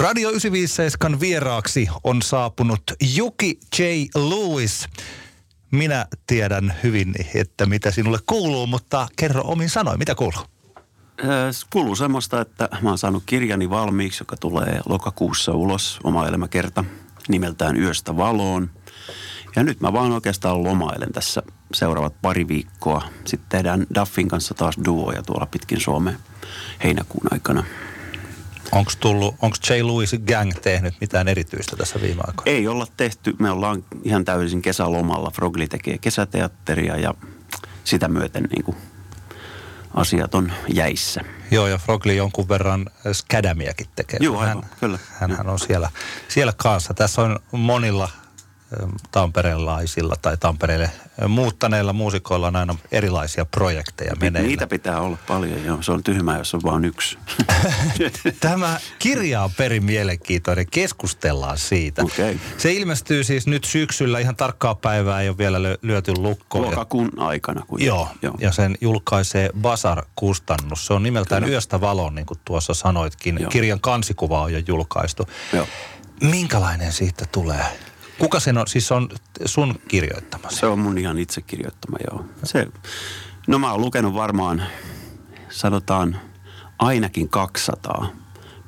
[0.00, 2.82] Radio 957 vieraaksi on saapunut
[3.14, 3.82] Juki J.
[4.14, 4.88] Lewis.
[5.70, 10.40] Minä tiedän hyvin, että mitä sinulle kuuluu, mutta kerro omin sanoin, mitä kuuluu?
[11.70, 16.84] Kuuluu semmoista, että mä oon saanut kirjani valmiiksi, joka tulee lokakuussa ulos, oma elämäkerta,
[17.28, 18.70] nimeltään Yöstä valoon.
[19.56, 21.42] Ja nyt mä vaan oikeastaan lomailen tässä
[21.74, 23.02] seuraavat pari viikkoa.
[23.24, 26.18] Sitten tehdään Duffin kanssa taas duoja tuolla pitkin Suomeen
[26.84, 27.64] heinäkuun aikana.
[28.72, 29.82] Onko tullut, onko J.
[29.82, 32.50] Louis Gang tehnyt mitään erityistä tässä viime aikoina?
[32.50, 33.36] Ei olla tehty.
[33.38, 35.30] Me ollaan ihan täysin kesälomalla.
[35.30, 37.14] Frogli tekee kesäteatteria ja
[37.84, 38.76] sitä myöten niin kuin
[39.94, 41.20] asiat on jäissä.
[41.50, 44.18] Joo, ja Frogli jonkun verran skadamiakin tekee.
[44.22, 44.98] Joo, aivan, hän, kyllä.
[45.20, 45.90] Hänhän on siellä,
[46.28, 46.94] siellä kanssa.
[46.94, 48.08] Tässä on monilla
[49.10, 50.90] tamperelaisilla tai Tampereelle
[51.28, 54.48] muuttaneilla muusikoilla on aina erilaisia projekteja meneillä.
[54.48, 55.82] Niitä pitää olla paljon, joo.
[55.82, 57.18] Se on tyhmää, jos on vain yksi.
[58.40, 60.66] Tämä kirja on perin mielenkiintoinen.
[60.70, 62.02] Keskustellaan siitä.
[62.02, 62.38] Okay.
[62.58, 64.18] Se ilmestyy siis nyt syksyllä.
[64.18, 66.66] Ihan tarkkaa päivää ei ole vielä lyöty lukkoon.
[66.66, 67.64] Lokakuun aikana.
[67.66, 70.86] Kun joo, joo, ja sen julkaisee Basar-kustannus.
[70.86, 71.52] Se on nimeltään Kyllä.
[71.52, 73.36] Yöstä valoon, niin kuin tuossa sanoitkin.
[73.40, 73.50] Joo.
[73.50, 75.28] Kirjan kansikuva on jo julkaistu.
[75.52, 75.66] Joo.
[76.20, 77.64] Minkälainen siitä tulee?
[78.20, 79.08] Kuka sen on, siis on
[79.44, 80.50] sun kirjoittama?
[80.50, 82.24] Se on mun ihan itse kirjoittama, joo.
[82.44, 82.66] Se,
[83.46, 84.62] no mä oon lukenut varmaan,
[85.48, 86.20] sanotaan
[86.78, 88.06] ainakin 200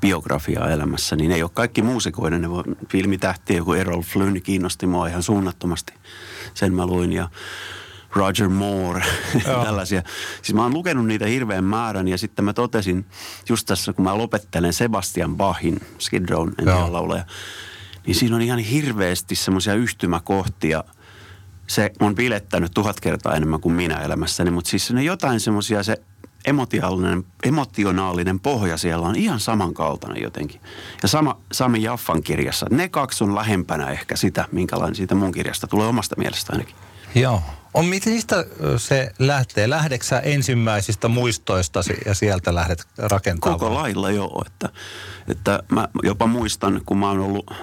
[0.00, 2.48] biografiaa elämässä, niin ei ole kaikki muusikoiden, ne
[2.88, 5.92] filmitähtiä, joku Errol Flynn kiinnosti mua ihan suunnattomasti.
[6.54, 7.28] Sen mä luin ja
[8.14, 9.04] Roger Moore,
[9.64, 10.02] tällaisia.
[10.42, 13.06] Siis mä oon lukenut niitä hirveän määrän ja sitten mä totesin
[13.48, 17.24] just tässä, kun mä lopettelen Sebastian Bachin, Skid Row, en laulaja,
[18.06, 20.84] niin siinä on ihan hirveästi semmoisia yhtymäkohtia.
[21.66, 25.96] Se on bilettänyt tuhat kertaa enemmän kuin minä elämässäni, mutta siis ne jotain semmoisia, se
[26.44, 30.60] emotionaalinen, emotionaalinen pohja siellä on ihan samankaltainen jotenkin.
[31.02, 35.66] Ja sama Sami Jaffan kirjassa, ne kaksi on lähempänä ehkä sitä, minkälainen siitä mun kirjasta
[35.66, 36.74] tulee omasta mielestä ainakin.
[37.14, 37.42] Joo.
[37.74, 38.44] On, mistä
[38.76, 39.70] se lähtee?
[39.70, 43.58] Lähdeksä ensimmäisistä muistoista ja sieltä lähdet rakentamaan?
[43.58, 44.44] Koko lailla joo.
[44.46, 44.68] Että,
[45.28, 47.54] että mä jopa muistan, kun mä oon ollut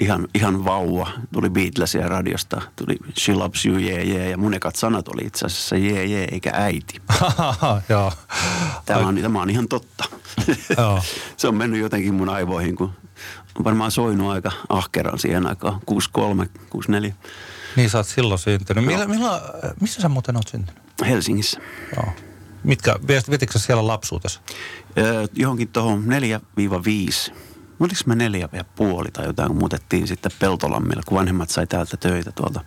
[0.00, 1.10] ihan, ihan vauva.
[1.32, 4.30] Tuli Beatlesia radiosta, tuli She Loves You, yeah, yeah.
[4.30, 7.02] Ja mun ekat sanat oli itse asiassa yeah, yeah, eikä äiti.
[7.88, 8.12] Joo.
[8.86, 10.04] Tämä on, tämä on ihan totta.
[11.36, 12.92] Se on mennyt jotenkin mun aivoihin, kun
[13.54, 15.80] on varmaan soinut aika ahkeran siihen aikaan.
[15.86, 17.14] 63, 64.
[17.76, 18.84] Niin sä oot silloin syntynyt.
[18.84, 19.40] Millä, millä,
[19.80, 20.82] missä sä muuten oot syntynyt?
[21.06, 21.60] Helsingissä.
[21.96, 22.12] Joo.
[22.64, 22.96] Mitkä,
[23.30, 24.40] vetitkö siellä lapsuutessa?
[24.98, 26.04] Öö, johonkin tuohon
[27.30, 27.32] 4-5
[27.84, 31.96] oliko mä neljä ja puoli tai jotain, kun muutettiin sitten Peltolammille, kun vanhemmat sai täältä
[31.96, 32.60] töitä tuolta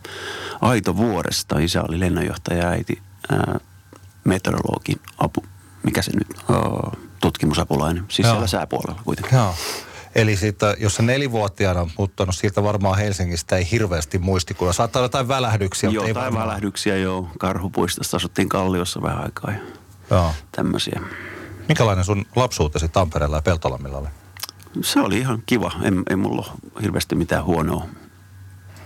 [0.62, 1.60] Aitovuoresta.
[1.60, 3.60] Isä oli lennonjohtaja ja äiti ää,
[4.24, 5.44] meteorologin apu,
[5.84, 6.58] mikä se nyt, ää,
[7.22, 8.34] tutkimusapulainen, siis Joo.
[8.34, 9.36] siellä sääpuolella kuitenkin.
[9.38, 9.56] Joo.
[10.16, 14.74] Eli siitä, jos se nelivuotiaana on muuttanut, siitä varmaan Helsingistä ei hirveästi muistikuvia.
[14.74, 15.90] Saattaa olla jotain välähdyksiä.
[15.90, 16.48] Joo, jotain varmaan...
[16.48, 17.30] välähdyksiä, joo.
[17.40, 19.60] Karhupuistossa asuttiin Kalliossa vähän aikaa ja
[20.10, 20.34] joo.
[20.52, 21.02] tämmöisiä.
[21.68, 24.08] Minkälainen sun lapsuutesi Tampereella ja Peltolammilla oli?
[24.82, 25.72] Se oli ihan kiva.
[25.82, 27.88] En, ei mulla ole hirveästi mitään huonoa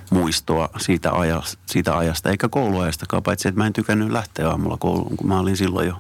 [0.10, 5.18] muistoa siitä, ajasta, siitä ajasta, eikä kouluajastakaan, paitsi että mä en tykännyt lähteä aamulla kouluun,
[5.18, 5.96] kun mä olin silloin jo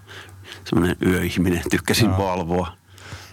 [0.65, 2.17] semmoinen yöihminen, tykkäsin no.
[2.17, 2.77] valvoa.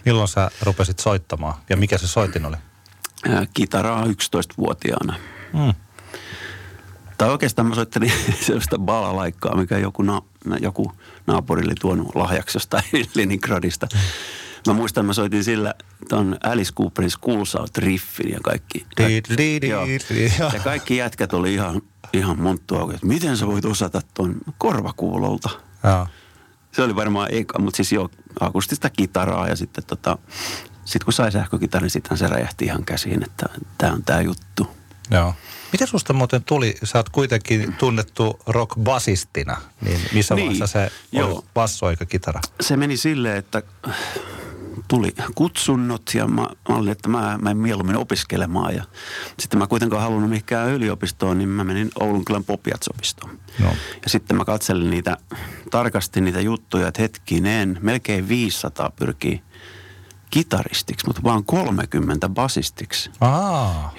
[0.05, 2.55] Milloin sä rupesit soittamaan ja mikä se soitin oli?
[3.53, 5.15] Kitaraa 11-vuotiaana.
[5.53, 5.73] Mm.
[7.17, 8.11] Tai oikeastaan mä soittelin
[8.45, 10.21] sellaista balalaikkaa, mikä joku, na,
[10.59, 10.91] joku
[11.27, 12.83] naapuri oli tuonut lahjaksi jostain
[13.15, 13.87] Leningradista.
[13.93, 13.99] Mm
[14.67, 15.73] Mä muistan, mä soitin sillä
[16.09, 18.85] ton Alice Cooperin School Out Riffin ja kaikki.
[18.97, 19.85] kaikki joo.
[20.53, 21.81] Ja kaikki jätkät oli ihan,
[22.13, 25.49] ihan monttua, että miten sä voit osata ton korvakuulolta.
[25.83, 26.07] Joo.
[26.71, 30.17] Se oli varmaan eka, mutta siis jo akustista kitaraa ja sitten tota,
[30.85, 33.45] sit kun sai sähkökitaran, niin sitten se räjähti ihan käsiin, että
[33.77, 34.67] tämä on tämä juttu.
[35.11, 35.33] Joo.
[35.71, 40.91] Miten susta muuten tuli, sä oot kuitenkin tunnettu rock-basistina, niin missä niin, vaiheessa se
[41.23, 42.39] oli basso eikä kitara?
[42.61, 43.63] Se meni silleen, että
[44.87, 48.75] tuli kutsunnot ja mä, mä olin, että mä, mä en mieluummin opiskelemaan.
[48.75, 48.83] Ja
[49.39, 53.39] sitten mä kuitenkaan halunnut mihinkään yliopistoon, niin mä menin Oulun kylän Popiatsopistoon.
[53.59, 53.69] No.
[54.03, 55.17] Ja sitten mä katselin niitä,
[55.71, 59.41] tarkasti niitä juttuja, että hetkinen, melkein 500 pyrkii
[60.29, 63.11] kitaristiksi, mutta vaan 30 basistiksi.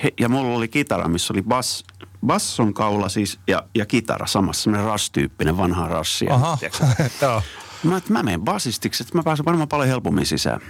[0.02, 1.84] He, ja mulla oli kitara, missä oli bas,
[2.26, 6.28] basson kaula siis ja, ja kitara samassa, semmoinen ras-tyyppinen vanha rassi.
[6.28, 6.58] Aha,
[7.22, 7.42] joo.
[7.82, 10.60] Mä, että mä menen basistiksi, että mä pääsen varmaan paljon helpommin sisään.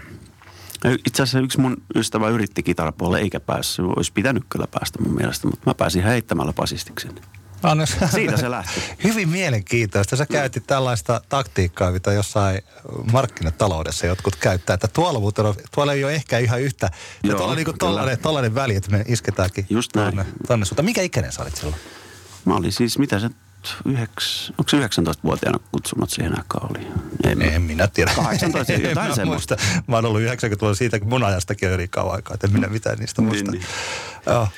[1.07, 3.87] Itse asiassa yksi mun ystävä yritti kitarapuolelle eikä päässyt.
[3.97, 7.09] Olisi pitänyt kyllä päästä mun mielestä, mutta mä pääsin heittämällä basistiksi.
[7.63, 8.81] Anna, Siitä se lähti.
[9.05, 10.17] Hyvin mielenkiintoista.
[10.17, 12.63] Sä käytit tällaista taktiikkaa, mitä jossain
[13.13, 14.75] markkinataloudessa jotkut käyttää.
[14.75, 16.91] Että tuolla, muuten on, tuolla ei ole ehkä ihan yhtä.
[17.23, 20.17] Joo, tuolla on niin tollainen, tollainen väli, että me isketäänkin Just näin.
[20.17, 20.83] tonne, tonne sulta.
[20.83, 21.77] Mikä ikäinen sä olit silloin?
[22.45, 23.31] Mä olin siis, mitä se,
[23.85, 26.87] yheks, onko se 19-vuotiaana kutsunnut siihen aikaan oli?
[27.25, 28.13] En, en minä tiedä.
[28.17, 29.57] 18, En jotain semmoista.
[29.57, 29.83] muista.
[29.87, 32.69] Mä oon ollut 90-luvulla siitä, kun mun ajastakin on eri kauan aikaa, että en minä
[32.69, 33.51] mitään niistä Niin, muista.
[33.51, 33.65] niin.
[34.27, 34.49] Joo.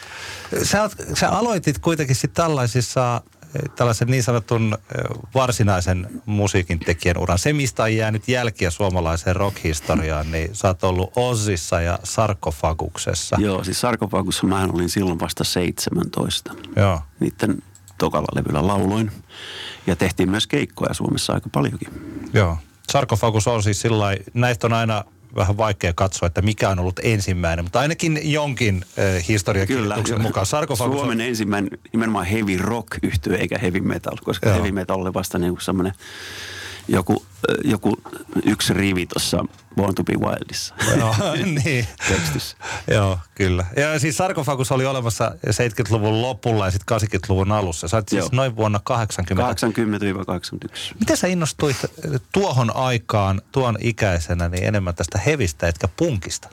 [0.62, 3.22] Sä, oot, sä aloitit kuitenkin sitten tällaisissa
[3.54, 5.04] eh, tällaisen niin sanotun eh,
[5.34, 7.38] varsinaisen musiikin tekijän uran.
[7.38, 13.36] Se, mistä on jäänyt jälkiä suomalaiseen rockhistoriaan, niin sä oot ollut Ozissa ja Sarkofaguksessa.
[13.40, 16.54] Joo, siis Sarkofagussa mä olin silloin vasta 17.
[16.76, 17.00] Joo.
[17.20, 17.62] Niiden
[17.98, 19.12] tokalla levyllä lauloin.
[19.86, 21.88] Ja tehtiin myös keikkoja Suomessa aika paljonkin.
[22.32, 22.58] Joo.
[22.90, 25.04] Sarkofagus on siis sillä näistä on aina
[25.36, 30.46] vähän vaikea katsoa, että mikä on ollut ensimmäinen, mutta ainakin jonkin äh, historiakirjoituksen jo- mukaan.
[30.46, 34.54] Sarkofagus on, Suomen ensimmäinen nimenomaan heavy rock yhtye eikä heavy metal, koska Joo.
[34.56, 35.92] heavy metal oli vasta niin semmoinen
[36.88, 37.26] joku,
[37.64, 37.96] joku
[38.44, 39.44] yksi rivi tuossa
[39.76, 41.14] Born to be Wildissa Joo,
[41.64, 41.86] niin.
[42.08, 42.56] tekstissä.
[42.90, 43.66] Joo, kyllä.
[43.76, 47.88] Ja siis sarkofagus oli olemassa 70-luvun lopulla ja sitten 80-luvun alussa.
[47.88, 48.28] Sä siis Joo.
[48.32, 49.68] noin vuonna 80.
[50.92, 50.94] 80-81.
[51.00, 51.76] Miten sä innostuit
[52.32, 56.48] tuohon aikaan, tuon ikäisenä, niin enemmän tästä hevistä etkä punkista?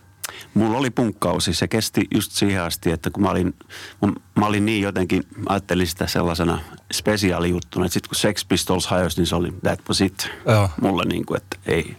[0.53, 3.55] Mulla oli punkkausi, se kesti just siihen asti, että kun mä olin,
[4.01, 6.59] mä, mä olin niin jotenkin, ajattelin sitä sellaisena
[6.93, 10.29] spesiaalijuttuna, että sitten kun Sex Pistols hajosi, niin se oli that was it.
[10.45, 10.69] Joo.
[10.81, 11.97] Mulle niin kuin, että ei,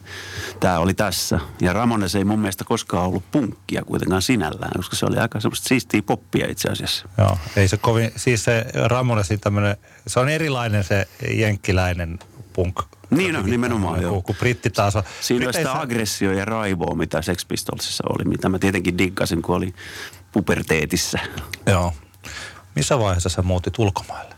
[0.60, 1.40] tämä oli tässä.
[1.60, 5.68] Ja Ramones ei mun mielestä koskaan ollut punkkia kuitenkaan sinällään, koska se oli aika semmoista
[5.68, 7.08] siistiä poppia itse asiassa.
[7.18, 9.76] Joo, ei se kovin, siis se Ramonesin tämmöinen,
[10.06, 12.18] se on erilainen se jenkkiläinen
[12.52, 12.80] punk.
[13.10, 14.22] Niin on, nimenomaan, joo.
[14.22, 15.02] Kun, britti taas on.
[15.20, 19.56] Siinä on sitä agressio ja raivoa, mitä Sex Pistolsissa oli, mitä mä tietenkin diggasin, kun
[19.56, 19.74] oli
[20.32, 21.18] puberteetissä.
[21.66, 21.94] Joo.
[22.74, 24.34] Missä vaiheessa sä muutit ulkomaille?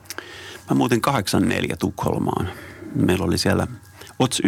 [0.71, 2.49] Mä muutin 84 Tukholmaan.
[2.95, 3.67] Meillä oli siellä
[4.19, 4.43] ots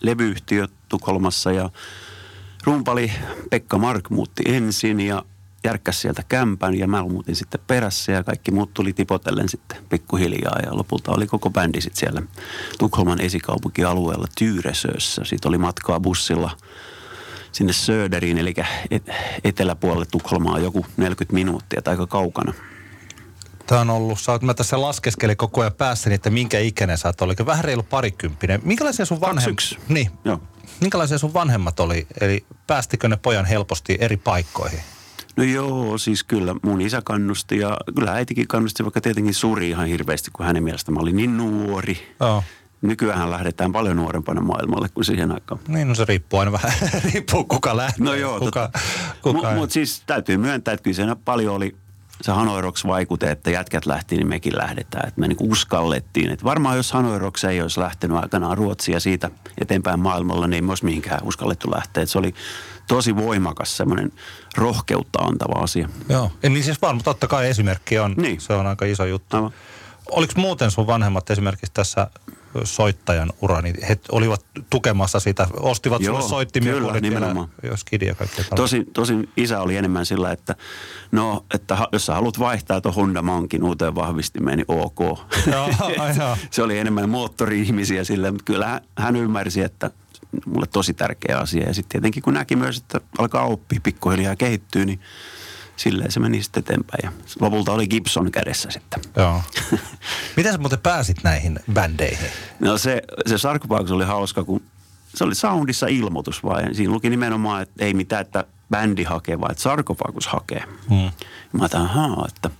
[0.00, 1.70] levyyhtiö Tukholmassa ja
[2.64, 3.12] rumpali
[3.50, 5.22] Pekka Mark muutti ensin ja
[5.64, 10.58] järkkäsi sieltä kämpän ja mä muutin sitten perässä ja kaikki muut tuli tipotellen sitten pikkuhiljaa
[10.66, 12.22] ja lopulta oli koko bändi sitten siellä
[12.78, 15.22] Tukholman esikaupunkialueella Tyyresössä.
[15.24, 16.50] Siitä oli matkaa bussilla
[17.52, 18.54] sinne Söderiin, eli
[18.90, 19.10] et-
[19.44, 22.54] eteläpuolelle Tukholmaa joku 40 minuuttia tai aika kaukana.
[23.66, 27.08] Tämä on ollut, sä oot, mä tässä laskeskelin koko ajan päässäni, että minkä ikäinen sä
[27.08, 28.60] oot, vähän reilu parikymppinen.
[28.64, 29.78] Minkälaisia sun vanhemmat, 21.
[29.88, 30.40] niin, Joo.
[30.80, 34.80] minkälaisia sun vanhemmat oli, eli päästikö ne pojan helposti eri paikkoihin?
[35.36, 39.86] No joo, siis kyllä mun isä kannusti ja kyllä äitikin kannusti, vaikka tietenkin suri ihan
[39.86, 41.98] hirveästi, kun hänen mielestä mä olin niin nuori.
[42.20, 42.44] Joo.
[42.82, 45.60] Nykyään lähdetään paljon nuorempana maailmalle kuin siihen aikaan.
[45.68, 46.72] Niin, no se riippuu aina vähän,
[47.12, 48.04] riippuu kuka lähtee.
[48.04, 48.80] No joo, kuka, totta.
[49.22, 49.56] kuka Mutta ei.
[49.58, 51.76] mut siis täytyy myöntää, että kyllä siinä paljon oli
[52.22, 55.08] se Hanoi Rocks vaikute, että jätkät lähti, niin mekin lähdetään.
[55.08, 56.30] Että me niinku uskallettiin.
[56.30, 59.30] Että varmaan jos Hanoi Rocks ei olisi lähtenyt aikanaan Ruotsia siitä
[59.60, 62.02] eteenpäin maailmalla, niin ei olisi mihinkään uskallettu lähteä.
[62.02, 62.34] Et se oli
[62.88, 64.12] tosi voimakas semmoinen
[64.56, 65.88] rohkeutta antava asia.
[66.08, 68.40] Joo, ja niin siis varmaan totta kai esimerkki on, Niin.
[68.40, 69.36] se on aika iso juttu.
[69.36, 69.52] Aivan.
[70.10, 72.10] Oliko muuten sun vanhemmat esimerkiksi tässä
[72.64, 77.48] soittajan ura, niin he olivat tukemassa sitä, ostivat Joo, sulle soittimia, kyllä, vielä nimenomaan.
[77.62, 78.44] jo skidi ja kaikkea.
[78.56, 80.54] Tosin, tosin isä oli enemmän sillä, että
[81.12, 85.00] no, että jos sä haluat vaihtaa tuon Honda Mankin uuteen vahvistimeen, niin ok.
[85.52, 85.70] Joo,
[86.50, 89.90] se oli enemmän moottori-ihmisiä sille, mutta kyllä hän, ymmärsi, että
[90.46, 91.66] mulle tosi tärkeä asia.
[91.66, 95.00] Ja sitten tietenkin kun näki myös, että alkaa oppia pikkuhiljaa ja kehittyy, niin
[95.76, 97.00] silleen se meni sitten eteenpäin.
[97.02, 99.02] Ja lopulta oli Gibson kädessä sitten.
[99.16, 99.42] Joo.
[100.36, 102.28] Miten sä muuten pääsit näihin bändeihin?
[102.60, 104.62] No se, se Sarkopaus oli hauska, kun
[105.14, 106.74] se oli soundissa ilmoitus vaan.
[106.74, 110.64] Siinä luki nimenomaan, että ei mitään, että bändi hakee, vaan että Sarkofagus hakee.
[110.88, 111.10] Hmm.
[111.52, 112.50] Mä ajattelin, ahaa, että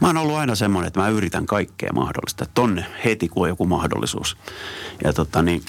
[0.00, 2.46] mä oon ollut aina semmoinen, että mä yritän kaikkea mahdollista.
[2.54, 4.36] Tonne heti, kun on joku mahdollisuus.
[5.04, 5.62] Ja tota niin,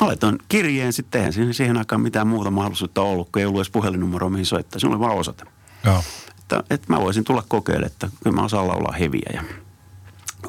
[0.00, 3.58] mä laitoin kirjeen sitten, eihän siihen, siihen aikaan mitään muuta mahdollisuutta ollut, kun ei ollut
[3.58, 4.80] edes puhelinnumeroa, mihin soittaa.
[4.80, 5.44] Se oli vaan osoite.
[5.84, 6.02] Joo.
[6.38, 9.42] Että, että mä voisin tulla kokeilemaan, että kyllä mä osaan laulaa heviä ja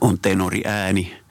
[0.01, 1.21] on tenori ääni.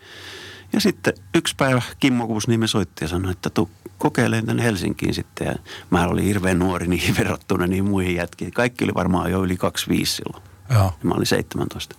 [0.73, 5.47] Ja sitten yksi päivä Kimmo Kuusniemi soitti ja sanoi, että tuu kokeilemaan tänne Helsinkiin sitten.
[5.47, 5.55] Ja
[5.91, 8.51] mä olin hirveän nuori niihin verrattuna niin muihin jätkiin.
[8.51, 10.43] Kaikki oli varmaan jo yli 25 silloin.
[10.71, 10.85] Joo.
[10.85, 11.97] Ja mä olin 17.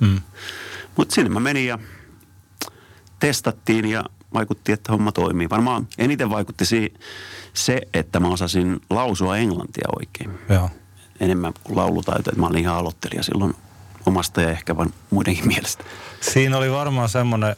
[0.00, 0.20] Mm.
[0.96, 1.78] Mutta sinne mä menin ja
[3.20, 5.50] testattiin ja vaikutti, että homma toimii.
[5.50, 6.64] Varmaan eniten vaikutti
[7.54, 10.38] se, että mä osasin lausua englantia oikein.
[10.48, 10.70] Joo.
[11.20, 12.30] Enemmän kuin laulutaito.
[12.30, 13.54] Että mä olin ihan aloittelija silloin
[14.06, 15.84] omasta ja ehkä vaan muidenkin mielestä.
[16.20, 17.56] Siinä oli varmaan semmoinen,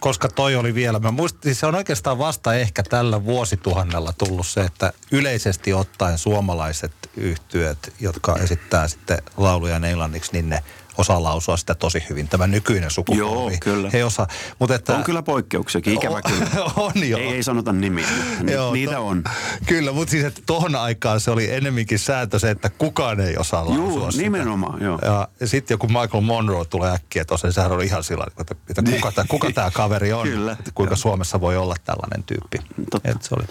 [0.00, 4.46] koska toi oli vielä, mä muistin, siis se on oikeastaan vasta ehkä tällä vuosituhannella tullut
[4.46, 10.62] se, että yleisesti ottaen suomalaiset yhtyöt, jotka esittää sitten lauluja englanniksi, niin ne
[10.98, 12.28] osaa lausua sitä tosi hyvin.
[12.28, 13.20] Tämä nykyinen sukupolvi.
[13.20, 13.90] Joo, kyllä.
[13.92, 14.26] Ei osaa.
[14.58, 16.46] Mutta että, On kyllä poikkeuksiakin, ikävä kyllä.
[16.76, 17.20] on joo.
[17.20, 18.06] Ei, ei sanota nimiä,
[18.38, 19.24] mutta Joo, niitä to- on.
[19.66, 23.64] Kyllä, mutta siis että tohon aikaan se oli enemmänkin sääntö se, että kukaan ei osaa
[23.66, 24.22] lausua Joo, sitä.
[24.22, 24.98] nimenomaan, joo.
[25.04, 28.54] Ja, ja sitten joku Michael Monroe tulee äkkiä tuossa, sehän oli ihan sillä tavalla, että,
[28.80, 30.52] että kuka, tämä, kuka tämä kaveri on, Kyllä.
[30.52, 32.58] että kuinka Suomessa voi olla tällainen tyyppi.
[32.90, 33.10] Totta.
[33.10, 33.44] Et se oli.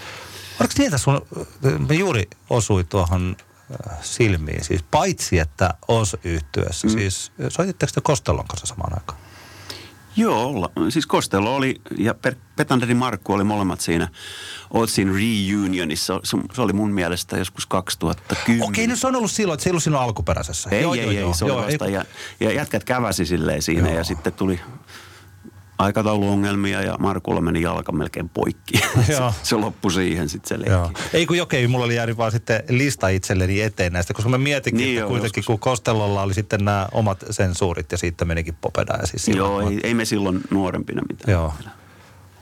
[0.59, 1.21] Oliko niin, että sun,
[1.89, 3.35] me juuri osui tuohon
[4.01, 6.93] silmiin, siis paitsi että os yhtyessä, mm.
[6.93, 9.19] siis soititteko te Kostellon kanssa samaan aikaan?
[10.15, 10.69] Joo, olla.
[10.89, 12.15] siis Costello oli ja
[12.55, 14.07] Petanderi Markku oli molemmat siinä
[14.71, 16.19] Otsin reunionissa.
[16.23, 18.67] Se, se oli mun mielestä joskus 2010.
[18.69, 20.69] Okei, no se on ollut silloin, että se ei ollut sinun alkuperäisessä.
[20.69, 21.85] Ei, Joo, ei, joo, ei, joo, se oli joo, vasta.
[21.85, 22.05] ei- Ja,
[22.39, 23.97] ja jätkät käväsi silleen siinä Joo.
[23.97, 24.59] ja sitten tuli
[25.83, 28.73] aikatauluongelmia ja Markulla meni jalka melkein poikki.
[29.11, 29.31] Joo.
[29.31, 30.71] se, se loppui siihen sitten se leikki.
[30.71, 30.91] Joo.
[31.13, 34.77] Ei kun okei, mulla oli jäänyt vaan sitten lista itselleni eteen näistä, koska mä mietinkin,
[34.85, 35.45] Niin että joo, kuitenkin joskus.
[35.45, 39.79] kun Kostellolla oli sitten nämä omat sensuurit ja siitä menikin popeda ja siis Joo, ei,
[39.83, 41.31] ei me silloin nuorempina mitään.
[41.31, 41.53] Joo.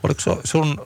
[0.02, 0.76] Oliko se, sun,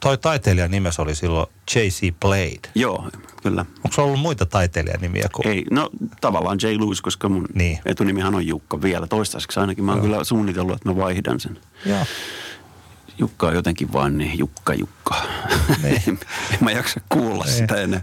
[0.00, 2.14] toi taiteilijan nimes oli silloin J.C.
[2.20, 2.70] Blade?
[2.74, 3.08] Joo,
[3.42, 3.64] kyllä.
[3.84, 5.48] Onko ollut muita taiteilijan nimiä kuin?
[5.48, 5.90] Ei, no
[6.20, 6.66] tavallaan J.
[6.66, 7.78] Lewis, koska mun Niin.
[7.86, 9.60] etunimihan on Jukka vielä toistaiseksi.
[9.60, 11.58] Ainakin mä oon kyllä suunnitellut, että mä vaihdan sen.
[11.86, 12.06] Joo.
[13.18, 15.14] Jukka on jotenkin vaan niin Jukka Jukka.
[15.82, 16.02] Niin.
[16.52, 17.54] en mä jaksa kuulla Niin.
[17.54, 18.00] sitä enää.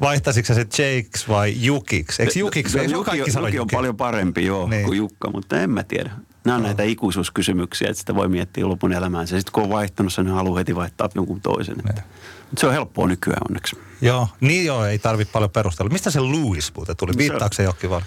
[0.00, 2.22] Vaihtaisitko se Jakes vai Jukiksi?
[2.22, 2.78] Eikö Jukiksi?
[2.80, 4.84] Eikö Juki, kaikki Juki on paljon parempi joo, niin.
[4.84, 6.10] kuin Jukka, mutta en mä tiedä.
[6.44, 9.36] Nämä on näitä ikuisuuskysymyksiä, että sitä voi miettiä lopun elämäänsä.
[9.38, 11.76] Sitten kun on vaihtanut sen, niin haluaa heti vaihtaa jonkun toisen.
[11.76, 11.90] Niin.
[11.90, 12.02] Että.
[12.50, 13.76] Mutta se on helppoa nykyään onneksi.
[14.00, 15.90] Joo, niin joo, ei tarvitse paljon perustella.
[15.90, 17.12] Mistä se Louis muuten tuli?
[17.16, 18.02] Viittaako se johonkin vaan?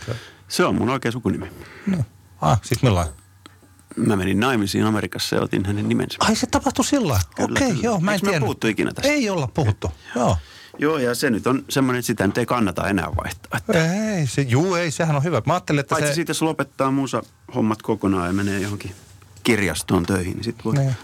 [0.48, 1.52] Se on mun oikea sukunimi.
[1.88, 1.98] No.
[2.42, 3.14] Ah, siis millainen?
[3.96, 6.18] Mä menin naimisiin Amerikassa ja otin hänen nimensä.
[6.20, 7.82] Ai se tapahtui sillä Okei, kyllä.
[7.84, 8.40] joo, mä en Eikö tiedä.
[8.40, 9.12] puhuttu ikinä tästä?
[9.12, 10.26] Ei olla puhuttu, joo.
[10.26, 10.38] Joo,
[10.80, 13.58] ja se nyt on semmoinen, että sitä nyt ei kannata enää vaihtaa.
[13.58, 15.42] Että Ei, se, juu, ei, sehän on hyvä.
[15.46, 16.14] Mä ajattelin, että Paitsi se...
[16.16, 17.24] siitä, jos lopettaa muusa
[17.56, 18.92] hommat kokonaan ja menee johonkin
[19.46, 20.74] kirjastoon töihin, niin sitten voi...
[20.74, 20.96] Niin.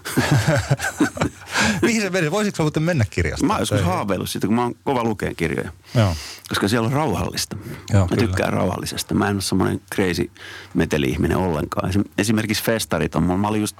[1.82, 2.32] Mihin se meni?
[2.32, 3.48] Voisitko muuten mennä kirjastoon?
[3.48, 5.72] Mä joskus haaveillut siitä, kun mä oon kova lukeen kirjoja.
[5.96, 6.16] Joo.
[6.50, 7.58] Koska siellä on rauhallista.
[7.94, 8.28] Joo, mä kyllä.
[8.28, 9.14] tykkään rauhallisesta.
[9.16, 10.32] Mä en ole semmoinen crazy
[10.74, 11.90] meteli-ihminen ollenkaan.
[11.90, 13.38] Esim- Esimerkiksi festarit on mulla.
[13.38, 13.78] Mä olin just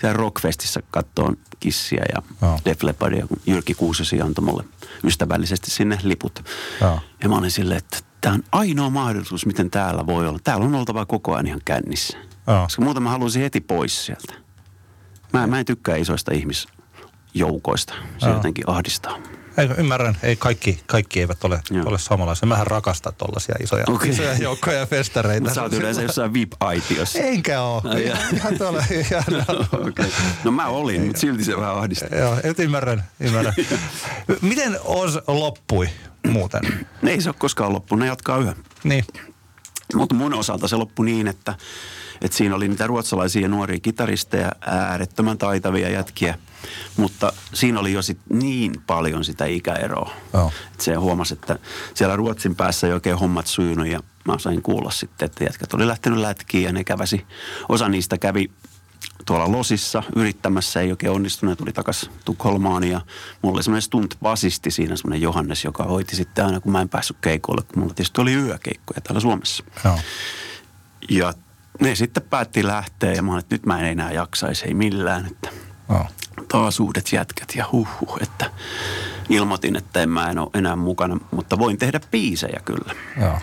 [0.00, 2.60] siellä Rockfestissä kattoon Kissiä ja Joo.
[2.64, 4.64] Def Leppardia, kun Jyrki Kuusesi antoi mulle
[5.04, 6.44] ystävällisesti sinne liput.
[6.80, 7.00] Joo.
[7.22, 10.38] Ja mä olin silleen, että tämä on ainoa mahdollisuus, miten täällä voi olla.
[10.44, 12.18] Täällä on oltava koko ajan ihan kännissä.
[12.46, 12.62] Joo.
[12.62, 14.34] Koska muuten mä haluaisin heti pois sieltä.
[15.32, 17.94] Mä, mä en tykkää isoista ihmisjoukoista.
[18.18, 18.34] Se Joo.
[18.36, 19.18] jotenkin ahdistaa.
[19.58, 21.88] Ei, ymmärrän, ei kaikki, kaikki eivät ole, Joo.
[21.88, 22.46] ole samanlaisia.
[22.48, 24.10] Mähän rakastan tollaisia isoja, Okei.
[24.10, 25.40] isoja joukkoja ja festareita.
[25.40, 27.18] Mutta sä oot yleensä jossain VIP-aitiossa.
[27.18, 27.82] Enkä oo.
[27.84, 28.28] Ai Ihan, jaa.
[28.32, 29.24] ihan tuolla, ihan,
[29.88, 30.10] okay.
[30.44, 32.18] No mä olin, mutta silti se vähän ahdistaa.
[32.18, 33.54] Joo, et ymmärrän, ymmärrän.
[34.42, 35.88] Miten Oz loppui
[36.26, 36.60] muuten?
[37.02, 38.54] Ne ei se ole koskaan loppunut, ne jatkaa yhä.
[38.84, 39.04] Niin,
[39.94, 41.54] Mutta mun osalta se loppui niin, että,
[42.20, 46.38] että siinä oli niitä ruotsalaisia nuoria kitaristeja, äärettömän taitavia jätkiä.
[46.96, 50.10] Mutta siinä oli jo sit niin paljon sitä ikäeroa.
[50.32, 50.52] Joo.
[50.72, 51.58] Että se huomasi, että
[51.94, 55.86] siellä Ruotsin päässä ei oikein hommat sujunut ja mä sain kuulla sitten, että jätkät oli
[55.86, 57.26] lähtenyt lätkiin ja ne käväsi.
[57.68, 58.50] Osa niistä kävi
[59.26, 63.00] tuolla Losissa yrittämässä, ei oikein onnistunut, tuli takaisin Tukholmaan ja
[63.42, 67.16] mulla oli semmoinen stunt-basisti siinä, semmoinen Johannes, joka hoiti sitten aina, kun mä en päässyt
[67.20, 69.64] keikoille, kun mulla tietysti oli yökeikkoja täällä Suomessa.
[69.84, 69.98] joo.
[71.10, 71.34] Ja
[71.80, 75.26] ne sitten päätti lähteä ja mä olin, että nyt mä en enää jaksaisi, ei millään,
[75.26, 75.48] että
[75.88, 76.06] joo.
[76.48, 78.50] taas uudet jätkät ja huhhuh, että
[79.28, 82.94] ilmoitin, että en mä en ole enää mukana, mutta voin tehdä biisejä kyllä.
[83.20, 83.38] Joo.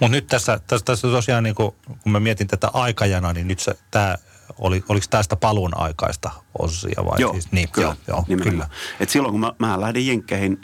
[0.00, 3.60] Mutta nyt tässä, tässä, tässä tosiaan, niin kun, kun mä mietin tätä aikajana, niin nyt
[3.60, 4.18] se, tää,
[4.58, 7.52] oli, oliko tästä paluun aikaista osia vai joo, siis?
[7.52, 8.68] Niin, kyllä, joo, joo nimenomaan.
[8.68, 8.68] kyllä.
[9.00, 10.60] Et silloin kun mä, mä lähdin Jenkkeihin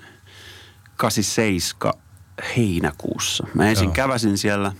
[0.96, 1.94] 87
[2.56, 3.46] heinäkuussa.
[3.54, 3.92] Mä ensin Joo.
[3.92, 4.72] käväsin siellä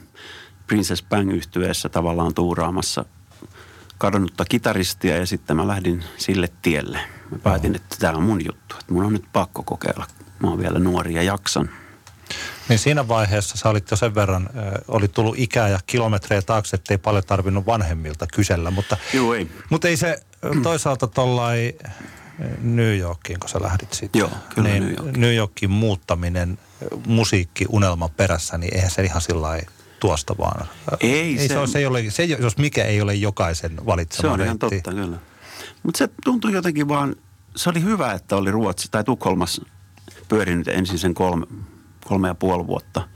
[0.71, 3.05] Princess Bang yhtyeessä tavallaan tuuraamassa
[3.99, 6.99] kadonnutta kitaristia ja sitten mä lähdin sille tielle.
[7.31, 10.07] Mä päätin, että tämä on mun juttu, että mun on nyt pakko kokeilla.
[10.43, 11.71] Mä oon vielä nuori ja jaksan.
[12.69, 16.77] Niin siinä vaiheessa sä olit jo sen verran, äh, oli tullut ikää ja kilometrejä taakse,
[16.77, 19.51] ettei paljon tarvinnut vanhemmilta kysellä, mutta, Joo, ei.
[19.71, 20.23] mutta ei se
[20.63, 21.75] toisaalta tollai
[22.61, 24.19] New Yorkiin, kun sä lähdit siitä.
[24.19, 25.21] Joo, kyllä niin New Yorkiin.
[25.21, 30.67] New Yorkin muuttaminen ö, musiikki unelman perässä, niin eihän se ihan sillä lailla tuosta vaan.
[31.01, 34.21] Ei ei se, se- ole, se, ei ole, se, jos mikä ei ole jokaisen valitsema
[34.21, 34.77] Se on ihan reitti.
[34.83, 35.17] totta, kyllä.
[35.83, 37.17] Mutta se tuntui jotenkin vaan,
[37.57, 39.65] se oli hyvä, että oli Ruotsi tai Tukholmassa
[40.29, 41.47] pyörinyt ensin sen kolme,
[42.05, 43.09] kolme ja puoli vuotta.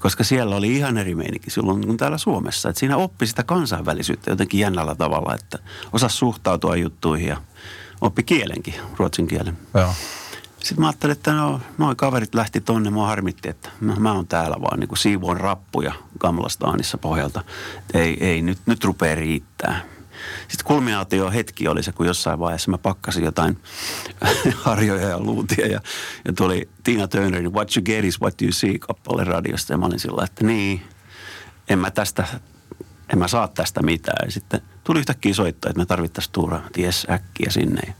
[0.00, 2.68] Koska siellä oli ihan eri meininki silloin kuin täällä Suomessa.
[2.68, 5.58] Et siinä oppi sitä kansainvälisyyttä jotenkin jännällä tavalla, että
[5.92, 7.36] osasi suhtautua juttuihin ja
[8.00, 9.58] oppi kielenkin, ruotsin kielen.
[9.74, 9.94] Joo.
[10.62, 14.26] Sitten mä ajattelin, että no, noin kaverit lähti tonne, mua harmitti, että mä, mä oon
[14.26, 17.44] täällä vaan niin kuin siivoon rappuja Gamlastaanissa pohjalta.
[17.94, 19.80] Ei, ei, nyt, nyt rupeaa riittää.
[20.48, 23.58] Sitten kulminaatio hetki oli se, kun jossain vaiheessa mä pakkasin jotain
[24.64, 25.80] harjoja ja luutia ja,
[26.24, 29.86] ja tuli Tina Turnerin What You Get Is What You See kappale radiosta ja mä
[29.86, 30.82] olin sillä että niin,
[31.68, 32.26] en mä tästä,
[33.12, 34.26] en mä saa tästä mitään.
[34.26, 37.80] Ja sitten tuli yhtäkkiä soittaa, että me tarvittaisiin tuuraa, ties äkkiä sinne.
[37.86, 37.94] Ja,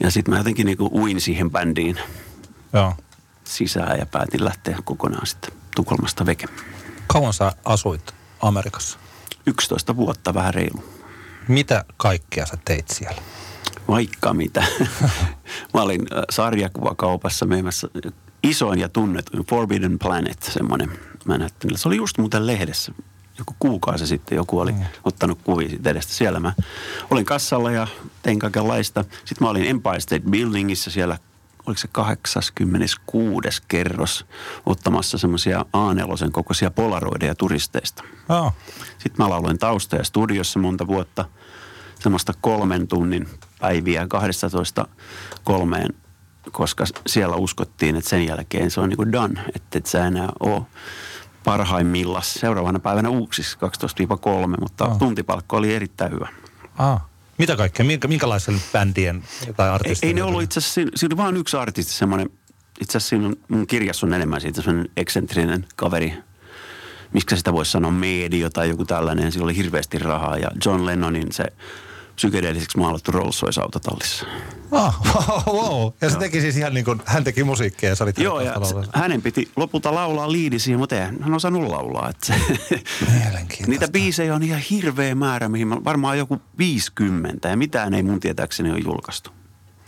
[0.00, 1.98] ja sitten mä jotenkin niinku uin siihen bändiin
[2.72, 2.94] Joo.
[3.44, 6.46] sisään ja päätin lähteä kokonaan sitten Tukholmasta veke.
[7.06, 8.98] Kauan sä asuit Amerikassa?
[9.46, 10.84] 11 vuotta vähän reilu.
[11.48, 13.22] Mitä kaikkea sä teit siellä?
[13.88, 14.64] Vaikka mitä.
[15.74, 17.88] Mä olin äh, sarjakuvakaupassa myymässä
[18.42, 20.90] isoin ja tunnetuin Forbidden Planet, semmoinen
[21.24, 21.78] Manhattanilla.
[21.78, 22.92] Se oli just muuten lehdessä.
[23.38, 24.84] Joku kuukausi sitten joku oli mm.
[25.04, 26.12] ottanut kuvia siitä edestä.
[26.12, 26.52] Siellä mä
[27.10, 27.86] olin kassalla ja
[28.22, 29.04] tein kaikenlaista.
[29.24, 31.18] Sitten mä olin Empire State Buildingissa siellä,
[31.66, 33.62] oliko se 86.
[33.68, 34.26] kerros,
[34.66, 38.04] ottamassa semmoisia A4 kokoisia polaroideja turisteista.
[38.28, 38.52] Oh.
[38.98, 41.24] Sitten mä lauloin taustoja studiossa monta vuotta,
[42.00, 43.28] semmoista kolmen tunnin
[43.60, 44.88] päiviä 12
[45.44, 45.94] kolmeen,
[46.52, 50.28] koska siellä uskottiin, että sen jälkeen se on niin kuin done, että et sä enää
[50.40, 50.62] ole
[51.44, 54.98] parhaimmillaan seuraavana päivänä uuksissa 12-3, mutta Ah.
[54.98, 56.28] tuntipalkka oli erittäin hyvä.
[56.78, 57.00] Ah.
[57.38, 57.86] Mitä kaikkea?
[57.86, 59.22] Minkä, minkälaisen bändien
[59.56, 60.08] tai Ei, artistien?
[60.08, 62.30] ei ne ollut itse asiassa, siinä, siinä oli vain yksi artisti semmoinen,
[62.80, 66.14] itse asiassa siinä on, mun kirjassa on enemmän siitä semmoinen eksentrinen kaveri,
[67.12, 69.32] miksi sitä voisi sanoa, medio tai joku tällainen.
[69.32, 71.44] Sillä oli hirveästi rahaa ja John Lennonin se
[72.14, 74.26] psykedeelliseksi maalattu Rolls Royce autotallissa.
[74.72, 75.00] Ah,
[75.46, 75.92] wow.
[76.00, 78.52] Ja se teki siis ihan niin kuin, hän teki musiikkia ja sä olit Joo, hänen
[78.60, 82.08] ja se, hänen piti lopulta laulaa liidi siihen, mutta eihän hän osannut laulaa.
[82.10, 82.34] Että se,
[83.66, 88.20] niitä biisejä on ihan hirveä määrä, mihin mä, varmaan joku 50 ja mitään ei mun
[88.20, 89.30] tietääkseni ole julkaistu.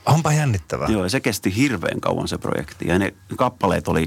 [0.07, 0.89] Onpa jännittävää.
[0.89, 2.89] Joo, ja se kesti hirveän kauan se projekti.
[2.89, 4.07] Ja ne kappaleet oli,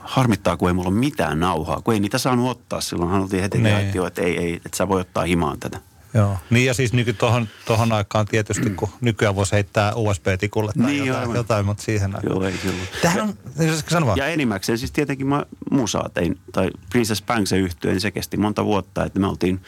[0.00, 3.10] harmittaa kun ei mulla ole mitään nauhaa, kun ei niitä saanut ottaa silloin.
[3.10, 3.76] Hän oltiin heti, Niin.
[3.76, 5.80] että, joo, että ei, ei, että sä voi ottaa himaan tätä.
[6.14, 6.38] Joo.
[6.50, 11.04] Niin ja siis nyky tohon, tohon aikaan tietysti, kun nykyään voisi heittää USB-tikulle tai Niin,
[11.06, 11.36] jotain, aivan.
[11.36, 12.36] jotain, mutta siihen aikaan.
[12.36, 12.88] Joo, ei silloin.
[13.02, 14.18] Tähän on, jos sano vaan.
[14.18, 18.64] Ja enimmäkseen siis tietenkin mä musaa tein, tai Princess Bangsen yhtyeen, niin se kesti monta
[18.64, 19.60] vuotta, että me oltiin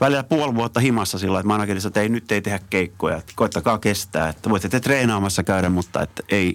[0.00, 3.78] välillä puoli vuotta himassa sillä, että managerissa, että ei nyt ei tehdä keikkoja, että koittakaa
[3.78, 6.54] kestää, että voitte te treenaamassa käydä, mutta että ei,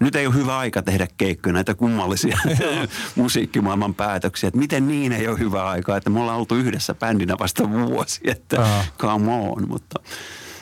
[0.00, 2.38] nyt ei ole hyvä aika tehdä keikkoja, näitä kummallisia
[3.14, 7.36] musiikkimaailman päätöksiä, että miten niin ei ole hyvä aika, että me ollaan oltu yhdessä bändinä
[7.40, 8.84] vasta vuosi, että Aa.
[8.98, 10.00] come on, mutta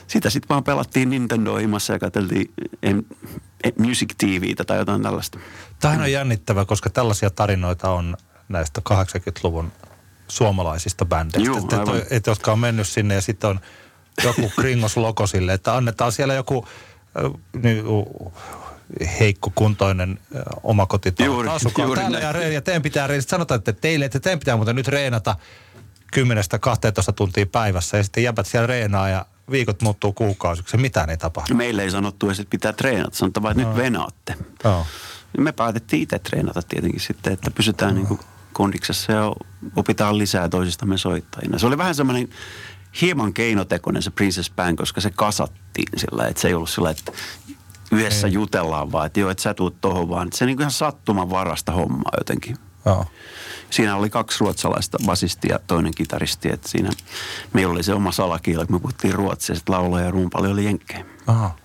[0.07, 2.51] sitä sitten vaan pelattiin Nintendo imassa ja katseltiin
[2.83, 3.03] em,
[3.63, 5.39] em, Music TVtä tai jotain tällaista.
[5.79, 8.17] Tämähän on jännittävä, koska tällaisia tarinoita on
[8.49, 9.71] näistä 80-luvun
[10.27, 11.97] suomalaisista bändeistä, Juu, että, aivan.
[11.97, 13.59] että, että, jotka on mennyt sinne ja sitten on
[14.23, 16.67] joku kringoslogo sille, että annetaan siellä joku
[17.65, 18.33] äh, u-
[19.19, 20.19] heikkokuntoinen
[20.63, 21.27] omakotitalo.
[21.27, 22.41] Juuri- Asukaa juuri täällä näin.
[22.41, 25.35] ja, ja teidän pitää sanotaan, että teille, että teidän pitää muuten nyt reenata
[26.15, 31.55] 10-12 tuntia päivässä ja sitten jäbät siellä reenaa ja viikot muuttuu kuukausiksi mitään ei tapahdu.
[31.55, 34.35] Meille ei sanottu edes, että pitää treenata, sanotaan vaan, että nyt venaatte.
[35.37, 38.19] Ja Me päätettiin itse treenata tietenkin sitten, että pysytään niin kuin
[38.53, 39.33] kondiksessa ja
[39.75, 41.59] opitaan lisää toisistamme soittajina.
[41.59, 42.29] Se oli vähän semmoinen
[43.01, 47.11] hieman keinotekoinen se Princess Band, koska se kasattiin sillä, että se ei ollut sillä, että
[47.91, 48.33] yhdessä Ei.
[48.33, 50.27] jutellaan vaan, että joo, että sä tuut tohon vaan.
[50.27, 52.57] Että se niin ihan sattuman varasta hommaa jotenkin.
[52.85, 53.05] Joo.
[53.69, 56.89] Siinä oli kaksi ruotsalaista basistia ja toinen kitaristi, että siinä
[57.53, 61.05] meillä oli se oma salakieli, että me puhuttiin ruotsia, sitten laulaja ja rumpali oli jenkkejä.
[61.27, 61.55] Aha.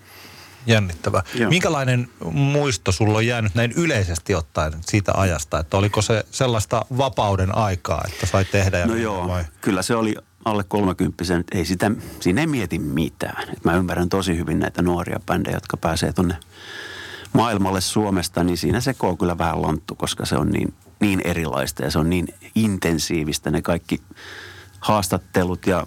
[0.66, 1.22] Jännittävä.
[1.34, 1.50] Joo.
[1.50, 5.58] Minkälainen muisto sulla on jäänyt näin yleisesti ottaen siitä ajasta?
[5.58, 9.44] Että oliko se sellaista vapauden aikaa, että sai tehdä ja No joo, vai?
[9.60, 13.48] kyllä se oli alle 30 ei sitä, siinä ei mieti mitään.
[13.52, 16.36] Et mä ymmärrän tosi hyvin näitä nuoria bändejä, jotka pääsee tonne
[17.32, 21.82] maailmalle Suomesta, niin siinä se koo kyllä vähän lanttu, koska se on niin, niin erilaista
[21.84, 24.02] ja se on niin intensiivistä ne kaikki
[24.80, 25.86] haastattelut ja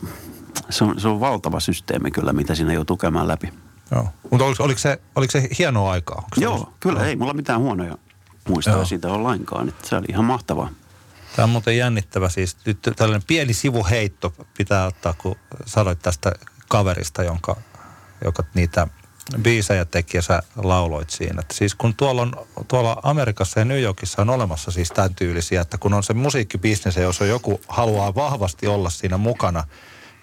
[0.70, 3.54] se on, se on valtava systeemi kyllä, mitä siinä joutuu käymään läpi.
[3.92, 4.08] Joo.
[4.32, 6.16] Mutta oliko, oliko, se, oliko se hienoa aikaa?
[6.18, 7.98] Onko se Joo, ollut- kyllä, ei mulla mitään huonoja
[8.50, 8.86] muistoja Joo.
[8.86, 9.70] siitä ole lainkaan.
[9.70, 10.70] Että se oli ihan mahtavaa.
[11.36, 12.58] Tämä on muuten jännittävä siis.
[12.66, 16.32] Nyt tällainen pieni sivuheitto pitää ottaa, kun sanoit tästä
[16.68, 17.56] kaverista, jonka,
[18.24, 18.88] joka niitä
[19.42, 21.40] biisejä teki ja sä lauloit siinä.
[21.40, 25.62] Että siis kun tuolla, on, tuolla Amerikassa ja New Yorkissa on olemassa siis tämän tyylisiä,
[25.62, 29.64] että kun on se musiikkibisnes jos on joku haluaa vahvasti olla siinä mukana,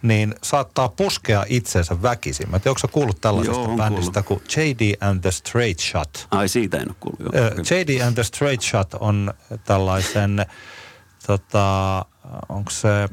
[0.02, 2.50] niin saattaa puskea itsensä väkisin.
[2.50, 6.26] Mä onko sä kuullut tällaisesta Joo, bändistä kuin JD and the Straight Shot?
[6.30, 7.34] Ai siitä en ole kuullut.
[7.34, 7.48] Joo.
[7.48, 10.46] JD and the Straight Shot on tällaisen,
[11.26, 12.04] tota,
[12.48, 13.08] onko se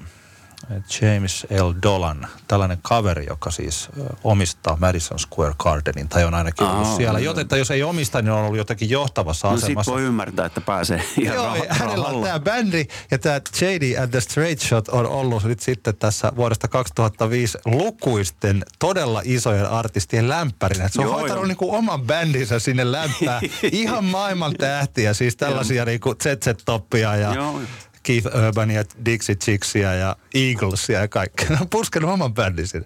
[1.02, 1.74] James L.
[1.84, 3.90] Dolan, tällainen kaveri, joka siis
[4.24, 7.20] omistaa Madison Square Gardenin, tai on ainakin ollut Aa, siellä.
[7.20, 9.92] Joten, että jos ei omista, niin on ollut jotenkin johtavassa no, asemassa.
[9.92, 14.02] No voi ymmärtää, että pääsee ihan Joo, rah- hänellä on tämä bändi ja tämä JD
[14.02, 20.30] and the Straight Shot on ollut nyt sitten tässä vuodesta 2005 lukuisten todella isojen artistien
[20.30, 20.90] lämpärinä.
[20.90, 23.42] Se on Joo, hoitanut niin kuin oman bändinsä sinne lämpää.
[23.72, 27.62] ihan maailman tähtiä, siis tällaisia niin kuin ZZ-toppia ja Joo.
[28.10, 31.50] Keith Urbania, Dixie Chicksia ja Eaglesia ja kaikkea.
[31.50, 32.86] Ne on puskenut oman bändin sinne.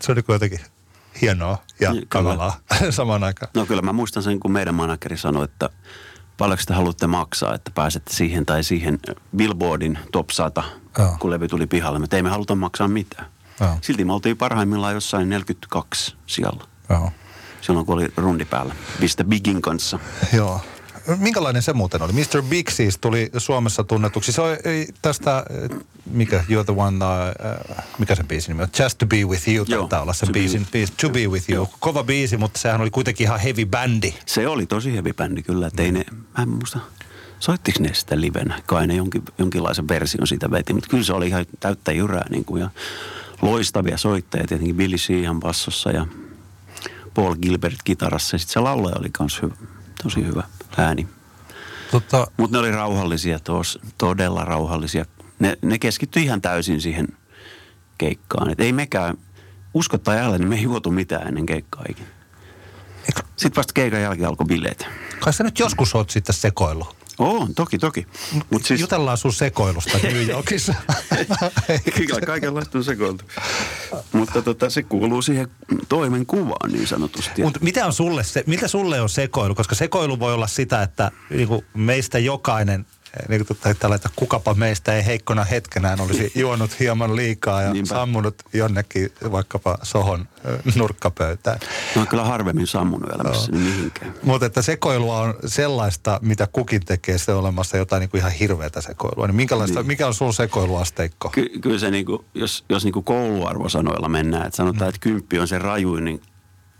[0.00, 0.60] Se on niin jotenkin
[1.20, 3.50] hienoa ja niin, kamalaa samaan aikaan.
[3.54, 5.70] No kyllä mä muistan sen, kun meidän manageri sanoi, että
[6.38, 8.98] paljonko te haluatte maksaa, että pääsette siihen tai siihen
[9.36, 10.62] Billboardin top 100,
[10.98, 11.18] oh.
[11.18, 11.98] kun levy tuli pihalle.
[11.98, 13.26] Me teimme haluta maksaa mitään.
[13.60, 13.78] Oh.
[13.80, 16.64] Silti me oltiin parhaimmillaan jossain 42 siellä.
[16.88, 17.12] Oh.
[17.60, 18.74] Silloin kun oli rundi päällä.
[18.98, 19.24] Mr.
[19.24, 19.98] Bigin kanssa.
[20.32, 20.60] Joo.
[21.18, 22.12] Minkälainen se muuten oli?
[22.12, 22.42] Mr.
[22.48, 24.32] Big siis tuli Suomessa tunnetuksi.
[24.32, 25.44] Se oli tästä,
[26.10, 28.68] mikä You're the one, uh, mikä sen biisin nimi on?
[28.78, 30.66] Just to be with you, taitaa olla sen biisin.
[30.72, 31.56] Be, to be with you.
[31.56, 31.74] Joo.
[31.80, 34.14] Kova biisi, mutta sehän oli kuitenkin ihan heavy bändi.
[34.26, 36.04] Se oli tosi heavy bändi kyllä, että ei ne,
[36.36, 36.78] mä en muista,
[37.40, 38.60] soittiko ne sitä livenä?
[38.66, 42.44] Kai ne jonkin, jonkinlaisen version siitä veti, mutta kyllä se oli ihan täyttä jyrää niin
[42.44, 42.70] kuin, ja
[43.42, 46.06] loistavia soittajia, tietenkin Billy Sheehan bassossa ja
[47.14, 48.34] Paul Gilbert kitarassa.
[48.34, 49.54] Ja sitten se laulaja oli myös hyvä,
[50.02, 50.42] tosi hyvä
[50.76, 51.08] ääni.
[51.90, 52.26] Tota...
[52.36, 55.04] Mutta ne oli rauhallisia, tos, todella rauhallisia.
[55.38, 57.08] Ne, ne keskittyi ihan täysin siihen
[57.98, 58.50] keikkaan.
[58.50, 59.18] Et ei mekään,
[59.74, 62.08] usko tai älä, niin me ei juotu mitään ennen keikkaa ikinä.
[63.36, 64.86] Sitten vasta keikan jälkeen alkoi bileet.
[65.20, 66.96] Kai sä nyt joskus oot sitten sekoillut?
[67.18, 68.06] On, toki, toki.
[68.50, 68.80] Mut siis...
[68.80, 70.74] Jutellaan sun sekoilusta New Yorkissa.
[71.96, 73.24] Kyllä, kaikenlaista on sekoiltu.
[74.12, 75.48] Mutta tota, se kuuluu siihen
[75.88, 77.42] toimen kuvaan niin sanotusti.
[77.42, 79.54] Mutta mitä on sulle se, mitä sulle on sekoilu?
[79.54, 82.86] Koska sekoilu voi olla sitä, että niin meistä jokainen
[83.28, 87.88] niin kuin tällä, että kukapa meistä ei heikkona hetkenään olisi juonut hieman liikaa ja Niinpä.
[87.88, 90.28] sammunut jonnekin vaikkapa sohon
[90.74, 91.58] nurkkapöytään.
[91.94, 93.58] Mä oon kyllä harvemmin sammunut elämässä no.
[93.58, 94.14] mihinkään.
[94.22, 98.32] Mutta että sekoilua on sellaista, mitä kukin tekee, se on olemassa jotain niin kuin ihan
[98.32, 99.26] hirveätä sekoilua.
[99.26, 99.86] Niin, minkälaista, niin.
[99.86, 101.28] mikä on sun sekoiluasteikko?
[101.28, 104.88] Ky- kyllä se niin kuin, jos, jos niin kuin kouluarvosanoilla mennään, että sanotaan, mm.
[104.88, 106.22] että kymppi on se rajuin, niin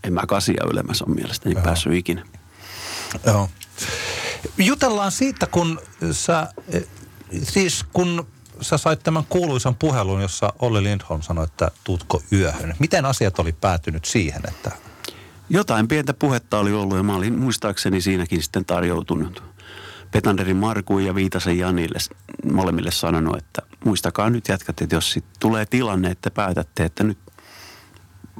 [0.04, 1.64] en mä kasia ylemmäs on mielestäni Joo.
[1.64, 2.24] päässyt ikinä.
[3.26, 3.48] Joo.
[4.58, 5.80] Jutellaan siitä, kun
[6.12, 6.86] sä, eh,
[7.42, 8.26] siis kun
[8.60, 12.74] sä sait tämän kuuluisan puhelun, jossa Olli Lindholm sanoi, että tuutko yöhön.
[12.78, 14.70] Miten asiat oli päätynyt siihen, että...
[15.48, 19.42] Jotain pientä puhetta oli ollut ja mä olin muistaakseni siinäkin sitten tarjoutunut.
[20.10, 21.98] Petanderin Markuun ja Viitasen Janille
[22.52, 27.18] molemmille sanonut, että muistakaa nyt jätkät, että jos sit tulee tilanne, että päätätte, että nyt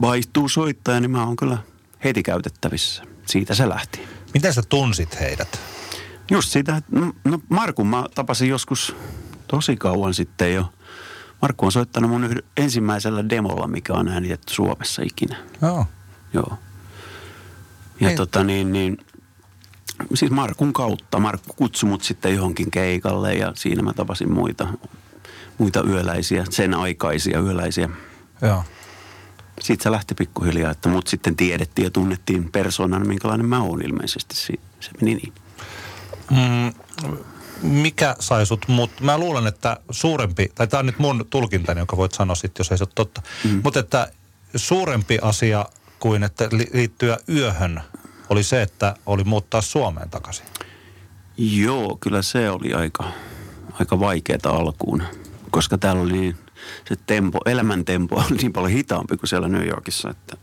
[0.01, 1.59] vaihtuu soittaja, niin mä oon kyllä
[2.05, 3.03] heti käytettävissä.
[3.27, 4.09] Siitä se lähti.
[4.35, 5.61] Miten sä tunsit heidät?
[6.31, 8.97] Just sitä, että no, no Markun mä tapasin joskus
[9.49, 10.73] tosi kauan sitten jo.
[11.43, 15.37] Markku on soittanut mun yhden, ensimmäisellä demolla, mikä on äänitetty Suomessa ikinä.
[15.62, 15.87] Joo.
[16.33, 16.59] Joo.
[18.01, 18.17] Ja Ei.
[18.17, 18.99] tota niin, niin,
[20.15, 21.19] siis Markun kautta.
[21.19, 24.69] Markku kutsui mut sitten johonkin keikalle ja siinä mä tapasin muita,
[25.59, 27.89] muita yöläisiä, sen aikaisia yöläisiä.
[28.43, 28.65] Joo.
[29.61, 34.35] Sitten se lähti pikkuhiljaa, että mut sitten tiedettiin ja tunnettiin persoonan, minkälainen mä oon ilmeisesti.
[34.35, 34.53] Se
[35.01, 35.33] meni niin.
[36.31, 36.75] Mm,
[37.62, 41.97] mikä sai sut, mutta mä luulen, että suurempi, tai tämä on nyt mun tulkintani, jonka
[41.97, 43.61] voit sanoa sitten, jos ei se ole totta, mm.
[43.65, 44.11] mutta että
[44.57, 45.67] suurempi asia
[45.99, 47.83] kuin että liittyä yöhön
[48.29, 50.47] oli se, että oli muuttaa Suomeen takaisin.
[51.37, 53.05] Joo, kyllä se oli aika,
[53.73, 55.03] aika vaikeaa alkuun,
[55.51, 56.37] koska täällä oli niin,
[56.89, 60.37] se tempo, elämäntempo oli niin paljon hitaampi kuin siellä New Yorkissa, että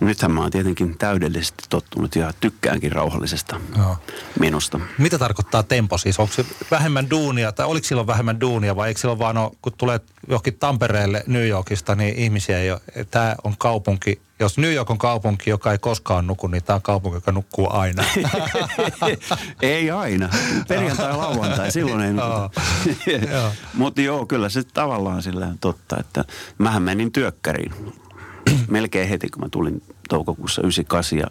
[0.00, 3.96] Nythän mä oon tietenkin täydellisesti tottunut ja tykkäänkin rauhallisesta Joo.
[4.40, 4.80] minusta.
[4.98, 6.18] Mitä tarkoittaa tempo siis?
[6.18, 9.72] Onko se vähemmän duunia tai oliko silloin vähemmän duunia vai eikö silloin vaan ole, kun
[9.78, 12.80] tulee johonkin Tampereelle New Yorkista, niin ihmisiä ei ole.
[13.10, 16.82] Tämä on kaupunki, jos New York on kaupunki, joka ei koskaan nuku, niin tämä on
[16.82, 18.04] kaupunki, joka nukkuu aina.
[19.62, 20.28] ei aina.
[20.68, 22.50] Perjantai lauantai, silloin ei nukuta.
[23.74, 26.24] Mutta joo, kyllä se tavallaan sillä totta, että
[26.58, 27.74] mähän menin työkkäriin
[28.68, 31.18] melkein heti, kun mä tulin toukokuussa 98.
[31.18, 31.26] Ja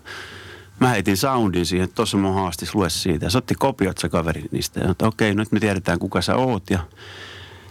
[0.80, 3.26] mä heitin soundin siihen, että tuossa mun haastis, lue siitä.
[3.26, 4.80] Ja se otti kopiot se kaveri niistä.
[4.80, 6.70] Ja että okei, nyt me tiedetään kuka sä oot.
[6.70, 6.80] Ja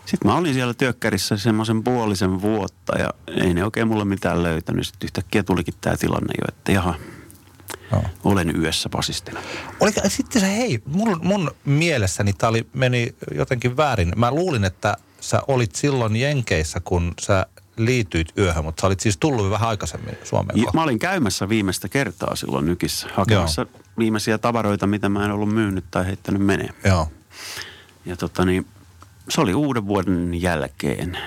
[0.06, 4.86] sitten mä olin siellä työkkärissä semmoisen puolisen vuotta ja ei ne oikein mulle mitään löytänyt.
[4.86, 6.94] Sitten yhtäkkiä tulikin tämä tilanne jo, että jaha,
[7.90, 8.02] no.
[8.24, 9.40] olen yössä basistina.
[9.80, 14.12] Oliko, sitten se, hei, mun, mun mielessäni tämä meni jotenkin väärin.
[14.16, 17.46] Mä luulin, että sä olit silloin Jenkeissä, kun sä
[17.76, 20.58] liityit yöhön, mutta sä olit siis tullut vähän aikaisemmin Suomeen.
[20.58, 23.80] Ja, mä olin käymässä viimeistä kertaa silloin Nykissä, hakemassa Joo.
[23.98, 26.68] viimeisiä tavaroita, mitä mä en ollut myynyt tai heittänyt menee.
[26.84, 27.08] Joo.
[28.04, 28.66] Ja tota niin,
[29.28, 31.18] se oli uuden vuoden jälkeen.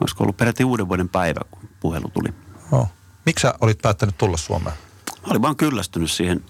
[0.00, 2.28] olisiko ollut peräti uuden vuoden päivä, kun puhelu tuli.
[2.72, 2.88] Oh.
[3.26, 4.76] Miksi sä olit päättänyt tulla Suomeen?
[5.22, 6.44] Mä olin vaan kyllästynyt siihen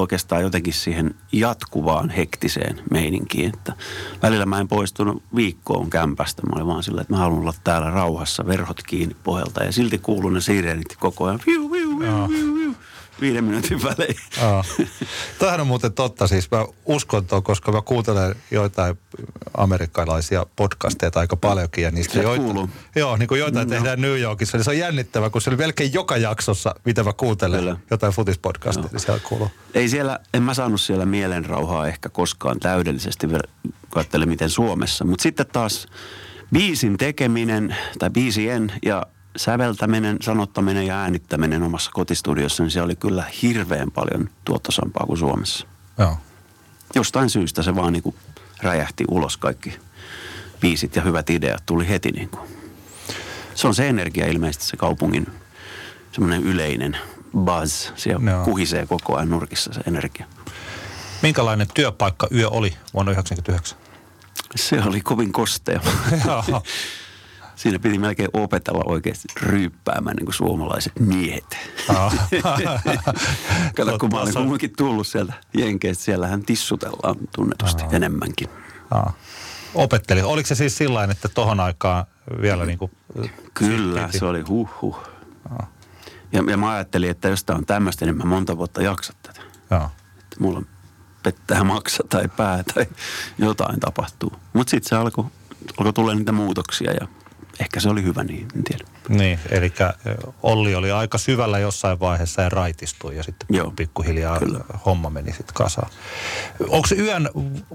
[0.00, 3.52] oikeastaan jotenkin siihen jatkuvaan hektiseen meininkiin.
[3.54, 3.72] Että
[4.22, 6.42] välillä mä en poistunut viikkoon kämpästä.
[6.42, 9.64] Mä olin vaan sillä, että mä haluan olla täällä rauhassa, verhot kiinni pohjalta.
[9.64, 11.40] Ja silti kuuluu ne sirenit koko ajan.
[11.46, 12.59] Viu, viu, viu, viu, viu
[13.20, 14.16] viiden minuutin välein.
[15.38, 16.26] Tämähän on muuten totta.
[16.26, 18.98] Siis mä uskon tuon, koska mä kuuntelen joitain
[19.56, 21.84] amerikkalaisia podcasteja aika paljonkin.
[21.84, 22.70] Ja niistä joita, kuuluu.
[22.96, 23.74] Joo, niin kuin joitain no.
[23.74, 24.58] tehdään New Yorkissa.
[24.58, 27.76] Niin se on jännittävä, kun se oli melkein joka jaksossa, mitä mä kuuntelen Kyllä.
[27.90, 29.50] jotain futispodcastia, niin siellä kuuluu.
[29.74, 33.26] Ei siellä, en mä saanut siellä mielenrauhaa ehkä koskaan täydellisesti,
[33.90, 35.04] katsele miten Suomessa.
[35.04, 35.86] Mutta sitten taas
[36.52, 43.24] biisin tekeminen tai biisien ja säveltäminen, sanottaminen ja äänittäminen omassa kotistudiossa, niin se oli kyllä
[43.42, 45.66] hirveän paljon tuottosampaa kuin Suomessa.
[45.98, 46.18] Joo.
[46.94, 48.16] Jostain syystä se vaan niin kuin
[48.62, 49.78] räjähti ulos kaikki
[50.60, 52.50] biisit ja hyvät ideat tuli heti niin kuin.
[53.54, 55.26] Se on se energia ilmeisesti se kaupungin
[56.12, 56.96] semmoinen yleinen
[57.38, 57.90] buzz.
[57.96, 58.44] Siellä Joo.
[58.44, 60.26] kuhisee koko ajan nurkissa se energia.
[61.22, 63.78] Minkälainen työpaikka yö oli vuonna 1999?
[64.56, 65.80] Se oli kovin kostea.
[67.60, 71.58] Siinä piti melkein opetella oikeasti ryyppäämään niin kuin suomalaiset miehet.
[73.76, 77.90] Kato, kun mä olin kumminkin tullut sieltä Jenkeistä, siellähän tissutellaan tunnetusti Aa.
[77.92, 78.48] enemmänkin.
[78.90, 79.12] Aa.
[79.74, 80.22] Opetteli.
[80.22, 82.06] Oliko se siis sillä että tohon aikaan
[82.40, 82.90] vielä niin kuin...
[83.54, 84.98] Kyllä, se oli huh huh.
[86.32, 89.40] Ja, ja mä ajattelin, että jos tämä on tämmöistä, niin mä monta vuotta jaksat tätä.
[90.20, 90.62] Että mulla
[91.22, 92.86] pettää maksa tai pää tai
[93.38, 94.32] jotain tapahtuu.
[94.52, 95.24] Mutta sitten se alkoi
[95.78, 97.08] alkoi tulla niitä muutoksia ja
[97.60, 98.84] ehkä se oli hyvä niin, en tiedä.
[99.08, 99.72] Niin, eli
[100.42, 104.60] Olli oli aika syvällä jossain vaiheessa ja raitistui ja sitten Joo, pikkuhiljaa kyllä.
[104.86, 105.90] homma meni sitten kasaan.
[106.68, 107.28] Onko yön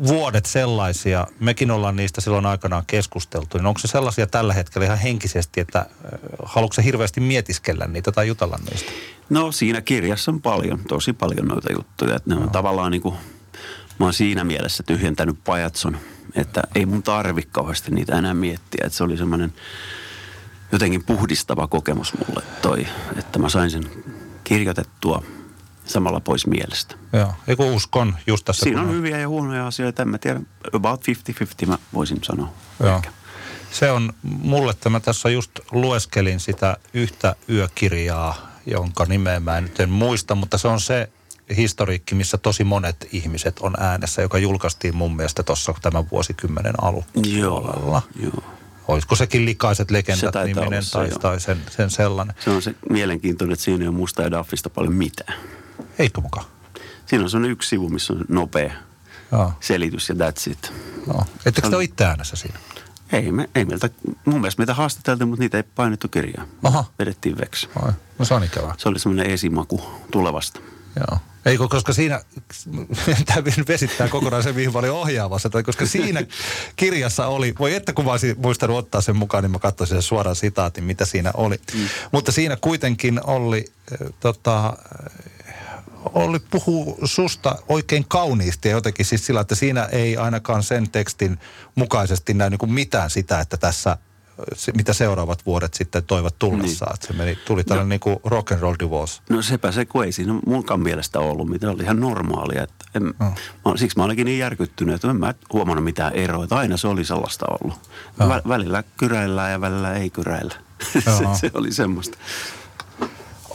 [0.07, 4.97] vuodet sellaisia, mekin ollaan niistä silloin aikanaan keskusteltu, niin onko se sellaisia tällä hetkellä ihan
[4.97, 5.85] henkisesti, että
[6.45, 8.91] haluatko se hirveästi mietiskellä niitä tai jutella niistä?
[9.29, 12.49] No siinä kirjassa on paljon, tosi paljon noita juttuja, että ne on no.
[12.49, 13.15] tavallaan niin kuin,
[13.99, 15.97] mä oon siinä mielessä tyhjentänyt pajatson–
[16.35, 18.85] että ei mun tarvi kauheasti niitä enää miettiä.
[18.85, 19.53] Että se oli semmoinen
[20.71, 23.89] jotenkin puhdistava kokemus mulle toi, että mä sain sen
[24.43, 25.23] kirjoitettua
[25.85, 26.95] samalla pois mielestä.
[27.13, 28.63] Joo, eikö uskon just tässä.
[28.63, 30.39] Siinä on on hyviä ja huonoja asioita, en mä tiedä,
[30.73, 31.05] about
[31.63, 32.53] 50-50 mä voisin sanoa.
[32.79, 32.95] Joo.
[32.95, 33.09] Ehkä.
[33.71, 39.63] Se on mulle, että mä tässä just lueskelin sitä yhtä yökirjaa, jonka nimeä mä en
[39.63, 41.09] nyt en muista, mutta se on se
[41.57, 48.01] historiikki, missä tosi monet ihmiset on äänessä, joka julkaistiin mun mielestä tuossa tämän vuosikymmenen alupuolella.
[48.17, 48.43] Joo, joo.
[48.87, 52.35] Olisiko sekin likaiset legendat se niminen se, tai, tai sen, sen sellainen?
[52.39, 55.39] Se on se mielenkiintoinen, että siinä ei ole musta ja Daffista paljon mitään.
[55.99, 56.45] Eikö mukaan?
[57.05, 58.73] Siinä on sellainen yksi sivu, missä on nopea
[59.31, 59.53] Joo.
[59.59, 60.73] selitys ja that's it.
[61.07, 61.25] No.
[61.45, 62.59] Ettekö te ole itse äänessä siinä?
[63.11, 63.89] Ei, me, ei meiltä,
[64.25, 66.45] mun mielestä meitä haastateltiin, mutta niitä ei painettu kirjaa.
[66.63, 66.83] Aha.
[66.99, 67.69] Vedettiin veksi.
[68.19, 68.75] No se on ikävää.
[68.77, 69.81] Se oli semmoinen esimaku
[70.11, 70.59] tulevasta.
[70.95, 71.19] Joo.
[71.45, 72.21] Ei, koska siinä,
[73.25, 76.23] tämä vesittää kokonaan se, mihin mä olin ohjaamassa, tai koska siinä
[76.75, 80.01] kirjassa oli, voi että kun mä olisin muistanut ottaa sen mukaan, niin mä katsoisin sen
[80.01, 81.59] suoraan sitaatin, mitä siinä oli.
[81.73, 81.87] Mm.
[82.11, 84.77] Mutta siinä kuitenkin oli, äh, tota,
[86.13, 91.39] oli puhu susta oikein kauniisti ja jotenkin siis sillä, että siinä ei ainakaan sen tekstin
[91.75, 93.97] mukaisesti näy niin kuin mitään sitä, että tässä
[94.75, 96.95] mitä seuraavat vuodet sitten toivat tullessaan.
[96.99, 97.07] Niin.
[97.07, 99.21] Se meni, tuli tällainen no, niin kuin rock and roll divorce.
[99.29, 102.63] No sepä se, kun ei siinä munkaan mielestä ollut, mitä oli ihan normaalia.
[102.63, 103.33] Että en, no.
[103.65, 106.43] mä, siksi mä olinkin niin järkyttynyt, että en mä huomannut mitään eroa.
[106.43, 107.79] Että aina se oli sellaista ollut.
[108.19, 108.29] No.
[108.29, 110.55] Vä, välillä kyräillään ja välillä ei kyräillä.
[110.93, 112.17] se, se oli semmoista.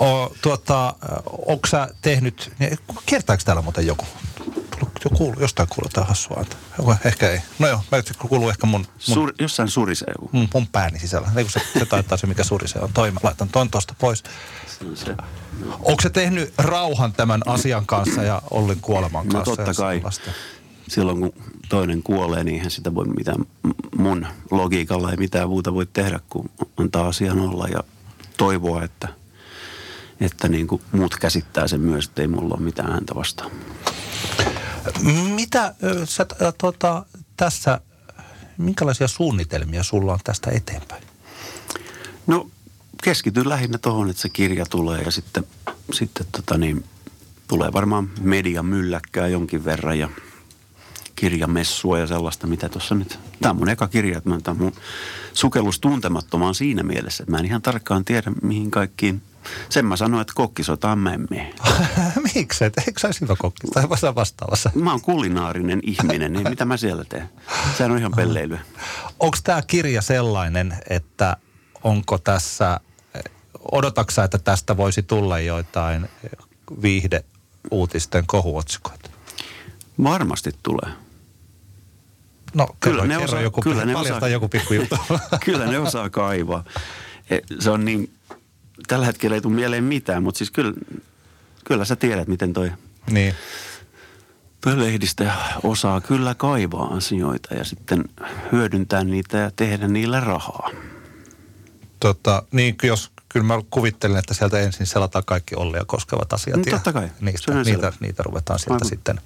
[0.00, 0.94] O, tuota,
[1.46, 2.52] onko sä tehnyt,
[3.06, 4.04] kertaako täällä muuten joku?
[5.04, 6.44] Jo kuulu, jostain kuuluu jotain hassua.
[7.04, 7.40] Ehkä ei.
[7.58, 8.80] No joo, mä kuuluu ehkä mun...
[8.80, 10.14] mun Sur, jossain surisee.
[10.32, 11.30] Mun, mun pääni sisällä.
[11.36, 12.92] Ei kun se, se taitaa se, mikä surisee on.
[12.92, 14.22] Toi mä laitan ton tosta pois.
[14.94, 15.16] Se.
[15.62, 19.50] Onko se tehnyt rauhan tämän asian kanssa ja Ollin kuoleman no kanssa?
[19.50, 19.96] No totta kai.
[19.96, 20.30] Sellaista?
[20.88, 21.32] Silloin kun
[21.68, 23.44] toinen kuolee, niin eihän sitä voi mitään,
[23.96, 27.84] mun logiikalla ei mitään muuta voi tehdä kuin antaa asian olla ja
[28.36, 29.08] toivoa, että,
[30.20, 33.50] että niin kuin muut käsittää sen myös, että ei mulla ole mitään ääntä vastaan.
[35.34, 36.26] Mitä sä
[36.58, 37.80] tuota, tässä,
[38.58, 41.02] minkälaisia suunnitelmia sulla on tästä eteenpäin?
[42.26, 42.50] No
[43.02, 45.46] keskityn lähinnä tuohon, että se kirja tulee ja sitten,
[45.92, 46.84] sitten tota niin,
[47.48, 50.08] tulee varmaan media mylläkkää jonkin verran ja
[51.16, 53.18] kirjamessua ja sellaista, mitä tuossa nyt.
[53.40, 54.72] Tämä on mun eka kirja, että tämä on mun
[55.34, 59.22] sukellus tuntemattomaan siinä mielessä, että mä en ihan tarkkaan tiedä, mihin kaikkiin
[59.68, 61.54] sen mä sanoin, että kokkisotaan memmi.
[62.34, 62.64] Miksi?
[62.64, 63.66] Eikö saisi hyvä kokki?
[63.66, 64.70] Tai vastaavassa?
[64.74, 67.30] Mä oon kulinaarinen ihminen, niin mitä mä siellä teen?
[67.76, 68.60] Sehän on ihan pelleilyä.
[69.20, 71.36] Onko tämä kirja sellainen, että
[71.84, 72.80] onko tässä,
[73.72, 76.08] odotaksa, että tästä voisi tulla joitain
[76.82, 79.10] viihde-uutisten kohuotsikoita?
[80.02, 80.90] Varmasti tulee.
[82.54, 84.96] No, kyllä ne osaa, joku, kyllä ne osaa, joku pikku juttu.
[85.44, 86.64] kyllä ne osaa kaivaa.
[87.30, 88.12] E, se on niin,
[88.88, 90.72] tällä hetkellä ei tule mieleen mitään, mutta siis kyllä,
[91.64, 92.72] kyllä sä tiedät, miten toi
[93.10, 93.34] niin.
[94.74, 98.04] lehdistä osaa kyllä kaivaa asioita ja sitten
[98.52, 100.70] hyödyntää niitä ja tehdä niillä rahaa.
[102.00, 106.56] Tota, niin jos kyllä mä kuvittelen, että sieltä ensin selataan kaikki Ollia koskevat asiat.
[106.56, 107.10] No, totta kai.
[107.20, 109.20] Niistä, niitä, niitä ruvetaan sieltä sitten,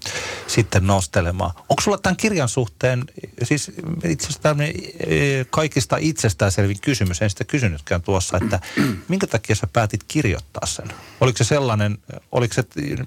[0.46, 1.50] sitten nostelemaan.
[1.56, 3.04] Onko sulla tämän kirjan suhteen,
[3.42, 3.72] siis
[4.04, 8.60] itse asiassa tämmöinen e, kaikista itsestäänselvin kysymys, en sitä kysynytkään tuossa, että
[9.08, 10.88] minkä takia sä päätit kirjoittaa sen?
[11.20, 11.98] Oliko se sellainen,
[12.32, 12.64] oliko se,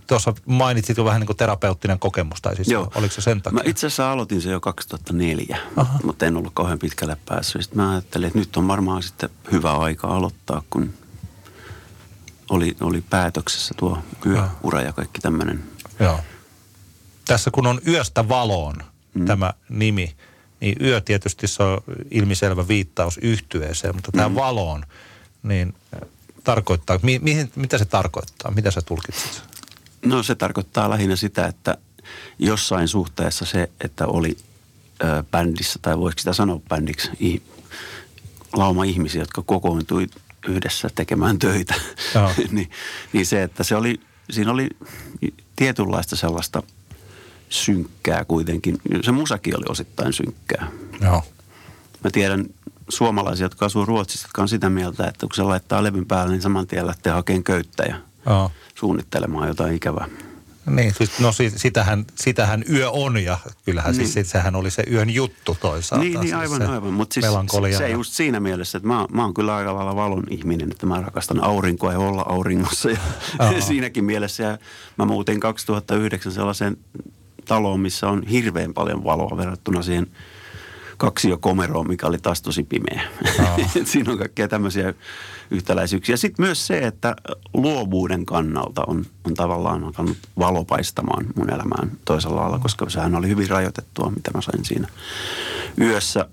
[0.07, 2.91] tuossa mainitsit jo vähän niin kuin terapeuttinen kokemus, tai siis Joo.
[2.95, 3.55] oliko se sen takia?
[3.63, 5.99] Mä itse asiassa aloitin se jo 2004, Aha.
[6.03, 7.61] mutta en ollut kauhean pitkälle päässyt.
[7.61, 10.86] Sitten mä ajattelin, että nyt on varmaan sitten hyvä aika aloittaa, kun
[12.49, 15.63] oli, oli päätöksessä tuo yöura ja kaikki tämmöinen.
[15.99, 16.19] Joo.
[17.25, 18.75] Tässä kun on yöstä valoon
[19.13, 19.25] mm.
[19.25, 20.15] tämä nimi,
[20.59, 21.81] niin yö tietysti se on
[22.11, 24.35] ilmiselvä viittaus yhtyeeseen, mutta tämä mm.
[24.35, 24.85] valoon,
[25.43, 26.09] niin äh,
[26.43, 28.51] tarkoittaa, mi, mihin, mitä se tarkoittaa?
[28.51, 29.43] Mitä sä tulkitset?
[30.05, 31.77] No se tarkoittaa lähinnä sitä, että
[32.39, 34.37] jossain suhteessa se, että oli
[35.03, 37.41] ö, bändissä, tai voiko sitä sanoa bändiksi, i,
[38.53, 40.07] lauma ihmisiä, jotka kokoontui
[40.47, 41.73] yhdessä tekemään töitä.
[42.51, 42.69] niin,
[43.13, 44.69] niin se, että se oli, siinä oli
[45.55, 46.63] tietynlaista sellaista
[47.49, 48.77] synkkää kuitenkin.
[49.01, 50.67] Se musakin oli osittain synkkää.
[51.01, 51.23] Joo.
[52.03, 52.45] Mä tiedän
[52.89, 56.41] suomalaisia, jotka asuu Ruotsissa, jotka on sitä mieltä, että kun se laittaa levyn päälle, niin
[56.41, 57.95] saman tien lähtee hakemaan köyttä ja
[58.25, 58.51] Joo.
[58.75, 60.07] suunnittelemaan jotain ikävää.
[60.69, 64.13] Niin, siis, no sitähän, sitähän yö on ja kyllähän siis niin.
[64.13, 66.03] siis sehän oli se yön juttu toisaalta.
[66.03, 66.93] Niin, niin siis aivan, aivan.
[66.93, 67.25] Mutta siis
[67.71, 70.85] se, se just siinä mielessä, että mä, mä oon kyllä aika lailla valon ihminen, että
[70.85, 72.97] mä rakastan aurinkoa ja olla auringossa ja
[73.67, 74.43] siinäkin mielessä.
[74.43, 74.57] Ja
[74.97, 76.77] mä muutin 2009 sellaiseen
[77.45, 80.07] taloon, missä on hirveän paljon valoa verrattuna siihen–
[80.97, 83.01] kaksi jo komeroa, mikä oli taas tosi pimeä.
[83.83, 84.93] Siinä on kaikkea tämmöisiä
[85.51, 86.17] yhtäläisyyksiä.
[86.17, 87.15] Sitten myös se, että
[87.53, 93.49] luovuuden kannalta on, on tavallaan alkanut valopaistamaan mun elämään toisella lailla, koska sehän oli hyvin
[93.49, 94.87] rajoitettua, mitä mä sain siinä
[95.81, 96.25] yössä.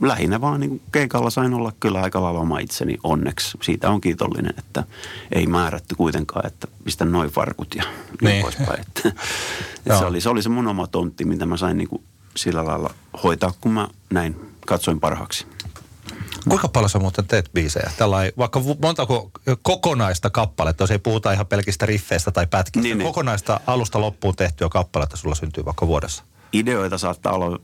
[0.00, 3.58] Lähinnä vaan niin keikalla sain olla kyllä aika lailla oma itseni onneksi.
[3.62, 4.84] Siitä on kiitollinen, että
[5.32, 7.84] ei määrätty kuitenkaan, että pistä noin farkut ja
[8.22, 8.80] niin poispäin.
[8.80, 9.08] Että,
[9.78, 12.02] että se, oli, se oli se mun oma tontti, mitä mä sain niin kuin
[12.36, 14.36] sillä lailla hoitaa, kun mä näin
[14.66, 15.46] katsoin parhaaksi.
[16.48, 17.90] Kuinka paljon sä muuten teet biisejä?
[17.96, 19.30] Tällainen, vaikka montako
[19.62, 23.06] kokonaista kappaletta, jos ei puhuta ihan pelkistä riffeistä tai pätkistä, niin, niin.
[23.06, 26.24] kokonaista alusta loppuun tehtyä kappaletta sulla syntyy vaikka vuodessa?
[26.52, 27.60] Ideoita saattaa olla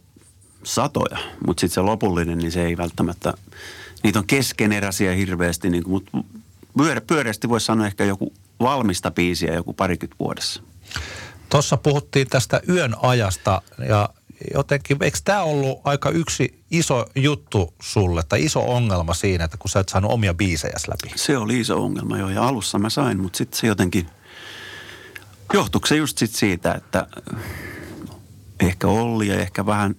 [0.62, 3.34] satoja, mutta sitten se lopullinen, niin se ei välttämättä,
[4.02, 6.10] niitä on keskeneräisiä hirveästi, niin mutta
[6.76, 10.62] pyörä, pyöreästi voisi sanoa ehkä joku valmista biisiä joku parikymmentä vuodessa.
[11.48, 14.08] Tuossa puhuttiin tästä yön ajasta ja
[14.54, 19.70] jotenkin, eikö tämä ollut aika yksi iso juttu sulle, tai iso ongelma siinä, että kun
[19.70, 21.12] sä et saanut omia biisejä läpi?
[21.16, 24.06] Se oli iso ongelma jo, ja alussa mä sain, mutta sitten se jotenkin,
[25.52, 27.06] johtuiko se just sit siitä, että
[28.60, 29.96] ehkä Olli ja ehkä vähän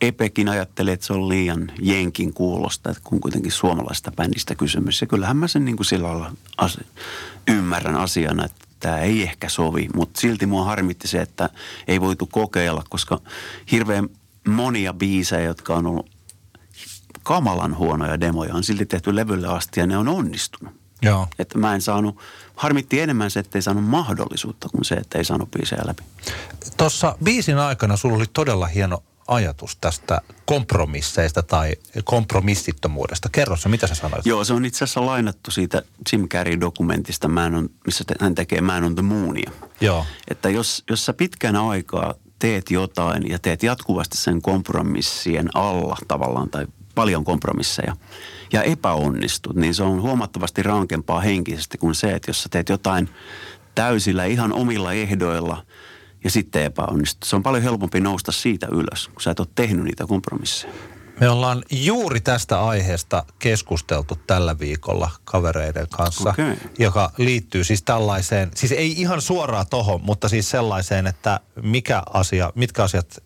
[0.00, 5.00] Epekin ajattelee, että se on liian jenkin kuulosta, että kun kuitenkin suomalaista bändistä kysymys.
[5.00, 6.80] Ja kyllähän mä sen niin kuin sillä lailla as-
[7.48, 11.50] ymmärrän asiana, että tämä ei ehkä sovi, mutta silti mua harmitti se, että
[11.88, 13.20] ei voitu kokeilla, koska
[13.72, 14.08] hirveän
[14.48, 16.10] monia biisejä, jotka on ollut
[17.22, 20.74] kamalan huonoja demoja, on silti tehty levylle asti ja ne on onnistunut.
[21.02, 21.28] Joo.
[21.38, 22.18] Että mä en saanut,
[22.56, 26.02] harmitti enemmän se, että ei saanut mahdollisuutta kuin se, että ei saanut biisejä läpi.
[26.76, 31.72] Tuossa biisin aikana sulla oli todella hieno ajatus tästä kompromisseista tai
[32.04, 33.28] kompromissittomuudesta.
[33.32, 34.26] Kerro se, mitä sä sanoit?
[34.26, 38.84] Joo, se on itse asiassa lainattu siitä Jim Carrey-dokumentista, Man on, missä hän tekee Man
[38.84, 39.50] on the Moonia.
[39.80, 40.06] Joo.
[40.28, 46.50] Että jos, jos sä pitkän aikaa teet jotain ja teet jatkuvasti sen kompromissien alla tavallaan
[46.50, 47.96] tai paljon kompromisseja
[48.52, 53.08] ja epäonnistut, niin se on huomattavasti rankempaa henkisesti kuin se, että jos sä teet jotain
[53.74, 55.62] täysillä ihan omilla ehdoilla–
[56.24, 57.28] ja sitten epäonnistuu.
[57.28, 60.72] Se on paljon helpompi nousta siitä ylös, kun sä et ole tehnyt niitä kompromisseja.
[61.20, 66.56] Me ollaan juuri tästä aiheesta keskusteltu tällä viikolla kavereiden kanssa, okay.
[66.78, 72.52] joka liittyy siis tällaiseen, siis ei ihan suoraan tohon, mutta siis sellaiseen, että mikä asia,
[72.54, 73.18] mitkä asiat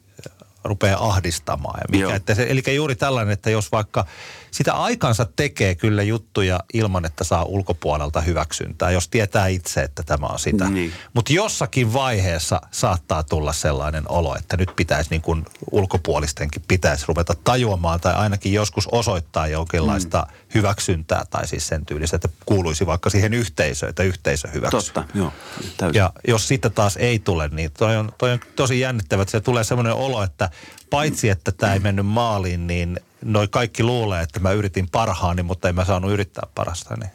[0.64, 1.80] rupeaa ahdistamaan.
[1.80, 2.08] Ja Joo.
[2.08, 4.06] mikä, että se, eli juuri tällainen, että jos vaikka
[4.54, 10.26] sitä aikansa tekee kyllä juttuja ilman, että saa ulkopuolelta hyväksyntää, jos tietää itse, että tämä
[10.26, 10.70] on sitä.
[10.70, 10.92] Niin.
[11.14, 17.34] Mutta jossakin vaiheessa saattaa tulla sellainen olo, että nyt pitäisi niin kuin ulkopuolistenkin pitäisi ruveta
[17.44, 20.36] tajuamaan tai ainakin joskus osoittaa jonkinlaista mm.
[20.54, 24.80] hyväksyntää tai siis sen tyylistä, että kuuluisi vaikka siihen yhteisöön, että yhteisö hyväksyy.
[24.80, 25.32] Totta, joo.
[25.76, 25.98] Täysin.
[25.98, 29.40] Ja jos sitten taas ei tule, niin toi on, toi on tosi jännittävä, että se
[29.40, 30.50] tulee semmoinen olo, että
[30.90, 35.68] paitsi että tämä ei mennyt maaliin, niin noi kaikki luulee, että mä yritin parhaani, mutta
[35.68, 36.96] en mä saanut yrittää parasta.
[36.96, 37.10] Niin.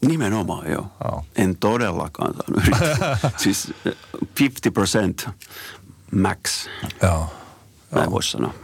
[0.00, 0.86] Nimenomaan, joo.
[1.04, 1.24] Joo.
[1.36, 3.30] En todellakaan saanut yrittää.
[3.36, 3.96] siis eh,
[5.26, 5.30] 50%
[6.14, 6.68] max,
[7.02, 7.30] Joo.
[7.90, 8.54] näin voisi sanoa.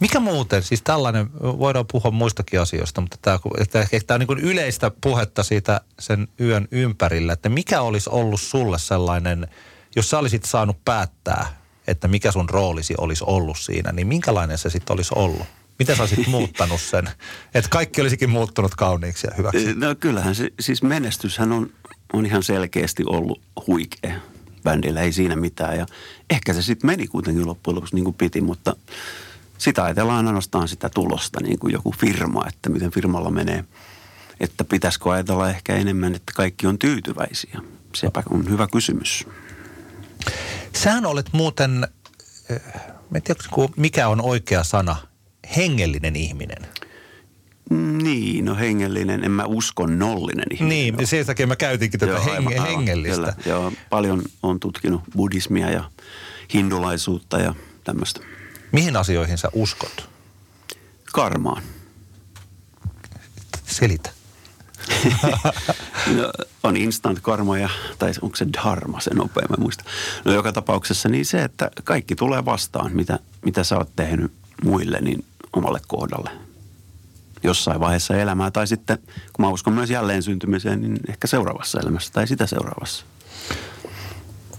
[0.00, 4.26] Mikä muuten, siis tällainen, voidaan puhua muistakin asioista, mutta tämä, että ehkä tämä on niin
[4.26, 9.48] kuin yleistä puhetta siitä sen yön ympärillä, että mikä olisi ollut sulle sellainen,
[9.96, 11.46] jos sä olisit saanut päättää,
[11.86, 15.46] että mikä sun roolisi olisi ollut siinä, niin minkälainen se sitten olisi ollut?
[15.82, 17.10] Miten sä olisit muuttanut sen?
[17.54, 19.74] Että kaikki olisikin muuttunut kauniiksi ja hyväksi.
[19.74, 21.70] No kyllähän se, siis menestyshän on,
[22.12, 24.14] on ihan selkeästi ollut huikea
[24.62, 25.78] bändillä, ei siinä mitään.
[25.78, 25.86] Ja
[26.30, 28.76] ehkä se sitten meni kuitenkin loppujen lopuksi niin kuin piti, mutta
[29.58, 33.64] sitä ajatellaan ainoastaan sitä tulosta, niin kuin joku firma, että miten firmalla menee.
[34.40, 37.60] Että pitäisikö ajatella ehkä enemmän, että kaikki on tyytyväisiä.
[37.94, 39.26] Sepä on hyvä kysymys.
[40.76, 41.88] Sähän olet muuten,
[42.48, 42.62] eh,
[43.14, 43.40] en tiedä,
[43.76, 44.96] mikä on oikea sana,
[45.56, 46.62] hengellinen ihminen.
[48.02, 50.68] Niin, no hengellinen, en mä usko nollinen ihminen.
[50.68, 51.06] Niin, ole.
[51.06, 53.16] sen takia mä käytinkin tätä Joo, heng- aivan, hengellistä.
[53.16, 55.90] Kyllä, joo, paljon on tutkinut buddhismia ja
[56.54, 58.20] hindulaisuutta ja tämmöistä.
[58.72, 60.08] Mihin asioihin sä uskot?
[61.12, 61.62] Karmaan.
[63.66, 64.10] Selitä.
[66.16, 66.30] No,
[66.62, 67.68] on instant karma ja,
[67.98, 69.84] tai onko se dharma se nopea, mä muista.
[70.24, 74.32] No joka tapauksessa niin se, että kaikki tulee vastaan, mitä, mitä sä oot tehnyt
[74.64, 76.30] muille, niin omalle kohdalle.
[77.42, 78.98] Jossain vaiheessa elämää tai sitten,
[79.32, 83.04] kun mä uskon myös jälleen syntymiseen, niin ehkä seuraavassa elämässä tai sitä seuraavassa.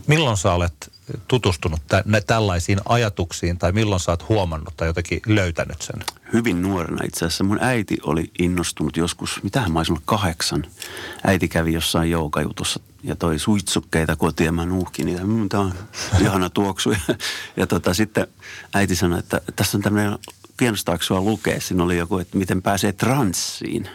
[0.07, 0.91] Milloin sä olet
[1.27, 6.03] tutustunut tä- nä- tällaisiin ajatuksiin tai milloin sä oot huomannut tai jotenkin löytänyt sen?
[6.33, 7.43] hyvin nuorena itse asiassa.
[7.43, 10.65] Mun äiti oli innostunut joskus, mitähän mä olisin ollut kahdeksan.
[11.23, 15.23] Äiti kävi jossain joukajutussa ja toi suitsukkeita kotiin ja mä nuuhkin niitä.
[15.23, 15.73] Mm, tää on
[16.21, 16.91] ihana tuoksu.
[17.07, 17.15] Ja,
[17.57, 18.27] ja tota, sitten
[18.73, 20.19] äiti sanoi, että tässä on tämmöinen,
[20.57, 21.61] kiinnostaako sua lukea?
[21.61, 23.89] Siinä oli joku, että miten pääsee transsiin.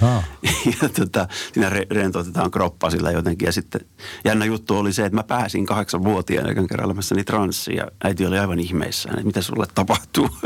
[0.00, 0.22] Haa.
[0.82, 3.46] Ja tota, siinä re- rentoutetaan kroppa sillä jotenkin.
[3.46, 3.80] Ja sitten
[4.24, 7.76] jännä juttu oli se, että mä pääsin kahdeksanvuotiaana ekan kerran elämässäni transsiin.
[7.76, 10.28] Ja äiti oli aivan ihmeissään, että mitä sulle tapahtuu.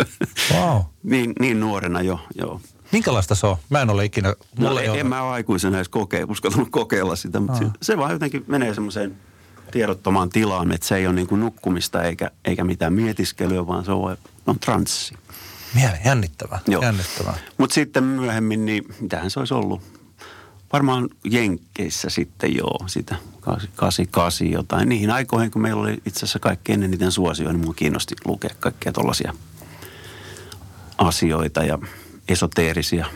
[0.54, 0.80] Wow.
[1.02, 2.60] niin, niin nuorena jo, joo.
[2.92, 3.56] Minkälaista se on?
[3.70, 5.00] Mä en ole ikinä, Mulle mulle no, ei ole.
[5.00, 7.58] en mä ole aikuisena edes kokea, uskaltanut kokeilla sitä, mutta Aa.
[7.60, 9.16] se, se vaan jotenkin menee semmoiseen
[9.70, 13.92] tiedottomaan tilaan, että se ei ole niin kuin nukkumista eikä, eikä mitään mietiskelyä, vaan se
[13.92, 14.16] on,
[14.46, 15.14] on transsi.
[16.04, 16.82] Jännittävää, Joo.
[16.82, 17.38] jännittävää.
[17.58, 19.82] Mutta sitten myöhemmin, niin mitähän se olisi ollut?
[20.72, 24.88] Varmaan Jenkkeissä sitten joo, sitä 88 jotain.
[24.88, 28.92] Niihin aikoihin, kun meillä oli itse asiassa kaikkein eniten suosio, niin mua kiinnosti lukea kaikkia
[28.92, 29.34] tollaisia
[30.98, 31.78] asioita ja
[32.28, 33.06] esoteerisia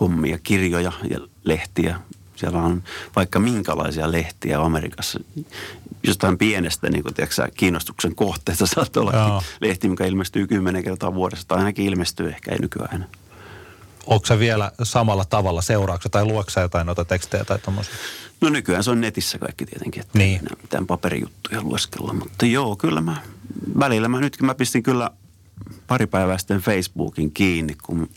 [0.00, 2.00] hommia, kirjoja ja lehtiä.
[2.38, 2.82] Siellä on
[3.16, 5.20] vaikka minkälaisia lehtiä Amerikassa.
[6.02, 9.42] Jostain pienestä niin kun, tiedätkö, sä, kiinnostuksen kohteesta saattaa olla Joo.
[9.60, 11.48] lehti, mikä ilmestyy kymmenen kertaa vuodessa.
[11.48, 13.08] Tai ainakin ilmestyy, ehkä ei nykyään enää.
[14.06, 17.94] Onko se vielä samalla tavalla seurauksia tai luoksa jotain noita tekstejä tai tommosia?
[18.40, 20.40] No nykyään se on netissä kaikki tietenkin, että Niin.
[20.50, 22.12] ei mitään paperijuttuja lueskella.
[22.12, 23.16] Mutta joo, kyllä mä,
[23.78, 25.10] välillä mä nytkin mä pistin kyllä
[25.86, 28.08] pari päivää sitten Facebookin kiinni, kun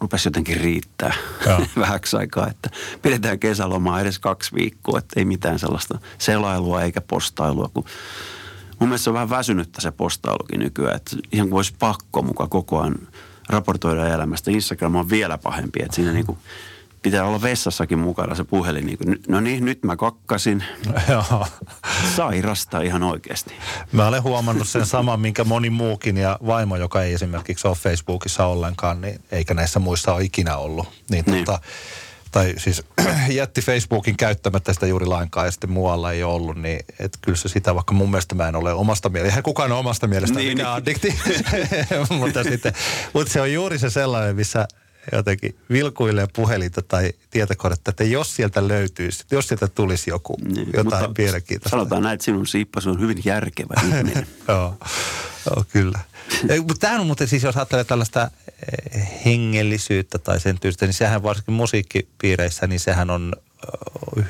[0.00, 1.14] rupesi jotenkin riittää
[1.78, 2.70] vähäksi aikaa, että
[3.02, 7.84] pidetään kesälomaa edes kaksi viikkoa, että ei mitään sellaista selailua eikä postailua, kun
[8.78, 12.50] mun mielestä se on vähän väsynyttä se postailukin nykyään, että ihan kuin olisi pakko mukaan
[12.50, 12.98] koko ajan
[13.48, 14.50] raportoida elämästä.
[14.50, 16.38] Instagram on vielä pahempi, että siinä niinku
[17.06, 18.86] pitää olla vessassakin mukana se puhelin.
[18.86, 20.64] Niin kuin, no niin, nyt mä kakkasin.
[21.08, 21.46] Joo.
[22.16, 23.54] Sairasta ihan oikeasti.
[23.92, 28.46] Mä olen huomannut sen saman, minkä moni muukin ja vaimo, joka ei esimerkiksi ole Facebookissa
[28.46, 30.88] ollenkaan, niin eikä näissä muissa ole ikinä ollut.
[31.10, 31.44] Niin, Niin.
[31.44, 31.60] Tota,
[32.32, 32.82] tai siis
[33.28, 37.48] jätti Facebookin käyttämättä sitä juuri lainkaan ja sitten muualla ei ollut, niin et kyllä se
[37.48, 40.52] sitä, vaikka mun mielestä mä en ole omasta mielestä, eihän kukaan ole omasta mielestä Niin,
[40.52, 40.76] mikään niin.
[40.76, 41.14] addikti,
[42.18, 42.72] mutta, sitten,
[43.12, 44.68] mutta se on juuri se sellainen, missä
[45.12, 51.04] jotenkin vilkuilee puhelinta tai tietokonetta, että jos sieltä löytyisi, jos sieltä tulisi joku Niin, jotain
[51.04, 51.70] mutta mielenkiintoista.
[51.76, 54.26] Sanotaan näin, että sinun siippas on hyvin järkevä ihminen.
[54.48, 54.76] Joo,
[55.46, 56.00] Joo kyllä.
[56.80, 58.30] Tämähän on muuten siis, jos ajattelee tällaista
[58.94, 63.32] eh, hengellisyyttä tai sen tyylistä, niin sehän varsinkin musiikkipiireissä, niin sehän on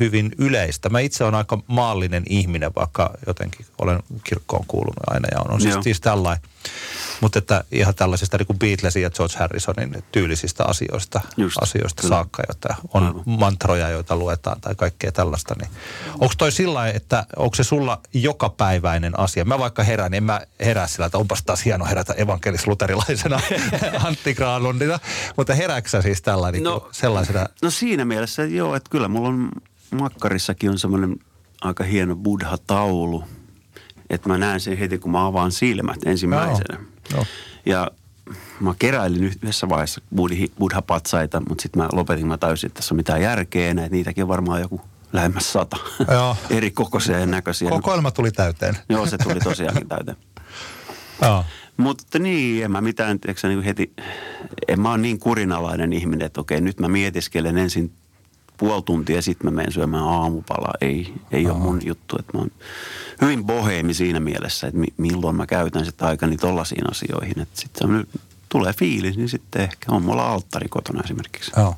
[0.01, 0.89] hyvin yleistä.
[0.89, 5.61] Mä itse olen aika maallinen ihminen, vaikka jotenkin olen kirkkoon kuulunut aina ja on, on
[5.61, 6.43] siis, siis tällainen.
[7.21, 12.15] Mutta että ihan tällaisista niin kuin Beatlesin ja George Harrisonin tyylisistä asioista, Just, asioista kyllä.
[12.15, 13.23] saakka, joita on Aivan.
[13.27, 15.55] mantroja, joita luetaan tai kaikkea tällaista.
[15.61, 15.71] Niin.
[16.13, 19.45] Onko toi sillä että onko se sulla jokapäiväinen asia?
[19.45, 23.41] Mä vaikka herään, niin en mä herää sillä, että onpas taas hieno herätä evankelis-luterilaisena
[24.07, 24.99] Antti Granlundina.
[25.37, 27.47] Mutta herääksä siis tällainen no, niin sellaisena?
[27.63, 29.51] No siinä mielessä, joo, että kyllä mulla on
[29.91, 31.17] makkarissakin on semmoinen
[31.61, 33.25] aika hieno buddha-taulu.
[34.11, 36.79] Että mä näen sen heti, kun mä avaan silmät ensimmäisenä.
[37.13, 37.19] No.
[37.19, 37.25] No.
[37.67, 37.91] Ja
[38.61, 40.01] mä keräilin yhdessä vaiheessa
[40.59, 43.89] buddha-patsaita, mutta sitten mä lopetin, mä täysin, että tässä on mitään järkeä enää.
[43.89, 44.81] Niitäkin on varmaan joku
[45.13, 45.77] lähemmäs sata.
[46.11, 46.37] Joo.
[46.57, 47.71] Eri kokoisia ja näköisiä.
[47.71, 48.77] Kokoelma tuli täyteen.
[48.89, 50.17] Joo, se tuli tosiaankin täyteen.
[51.23, 51.45] Joo.
[51.77, 53.93] Mutta niin, en mä mitään, eikö niin heti,
[54.69, 57.93] en mä ole niin kurinalainen ihminen, että okei, nyt mä mietiskelen ensin
[58.57, 60.75] puoli tuntia ja sitten mä menen syömään aamupalaa.
[60.81, 62.17] Ei, ei ole mun juttu.
[62.19, 62.51] Että mä oon
[63.21, 67.41] hyvin boheemi siinä mielessä, että mi- milloin mä käytän sitä aikani tollaisiin asioihin.
[67.41, 68.07] Että sitten
[68.49, 71.51] tulee fiilis, niin sitten ehkä on mulla alttari kotona esimerkiksi.
[71.57, 71.77] Joo.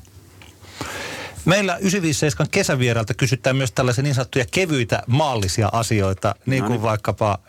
[1.49, 6.81] Meillä 957 kesävieralta kysytään myös tällaisia niin sanottuja kevyitä maallisia asioita, niin kuin no niin.
[6.81, 7.39] vaikkapa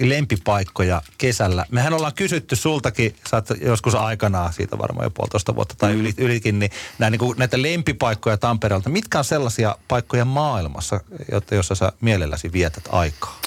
[0.00, 1.66] lempipaikkoja kesällä.
[1.70, 6.14] Mehän ollaan kysytty sultakin, sä oot joskus aikanaan, siitä varmaan jo puolitoista vuotta tai yli,
[6.18, 8.90] ylikin, niin, näin, niin kuin näitä lempipaikkoja Tampereelta.
[8.90, 11.00] Mitkä on sellaisia paikkoja maailmassa,
[11.50, 13.40] joissa sä mielelläsi vietät aikaa?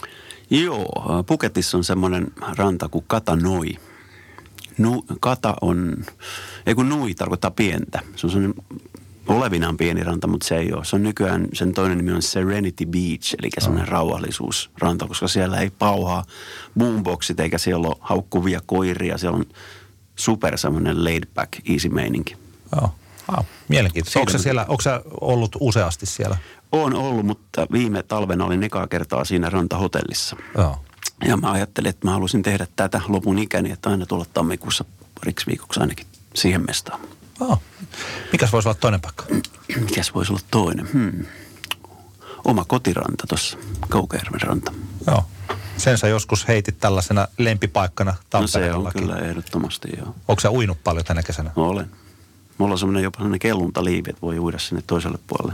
[0.49, 3.77] Joo, Puketissa on semmoinen ranta kuin Katanoi.
[4.77, 6.05] Nu, kata on,
[6.65, 7.99] ei kun nui tarkoittaa pientä.
[8.15, 8.63] Se on semmoinen
[9.29, 10.85] olevinaan pieni ranta, mutta se ei ole.
[10.85, 13.91] Se on nykyään, sen toinen nimi on Serenity Beach, eli semmoinen oh.
[13.91, 16.23] rauhallisuusranta, koska siellä ei pauhaa
[16.77, 19.17] boomboxit eikä siellä ole haukkuvia koiria.
[19.17, 19.45] Siellä on
[20.15, 22.35] super semmoinen laid back, easy meininki.
[22.75, 22.95] Joo.
[23.31, 23.45] Wow.
[23.67, 24.19] Mielenkiintoista.
[24.19, 26.37] Onko siellä, onko sä ollut useasti siellä?
[26.71, 30.35] On ollut, mutta viime talvena olin ekaa kertaa siinä rantahotellissa.
[30.57, 30.83] Joo.
[31.27, 34.85] Ja mä ajattelin, että mä halusin tehdä tätä lopun ikäni, että aina tulla tammikuussa
[35.19, 36.05] pariksi viikoksi ainakin
[36.35, 36.99] siihen mestaan.
[37.39, 37.61] Oh.
[38.31, 39.25] Mikäs voisi olla toinen paikka?
[39.79, 40.89] Mikäs voisi olla toinen?
[40.93, 41.25] Hmm.
[42.45, 43.57] Oma kotiranta tuossa,
[43.89, 44.71] Kaukajärven ranta.
[45.07, 45.25] Joo.
[45.77, 49.01] Sen sä joskus heitit tällaisena lempipaikkana Tampereellakin.
[49.01, 50.15] No se on kyllä ehdottomasti, joo.
[50.27, 51.51] Onko sä uinut paljon tänä kesänä?
[51.55, 51.91] No, olen.
[52.57, 55.53] Mulla on semmoinen jopa semmoinen kelluntaliivi, että voi uida sinne toiselle puolelle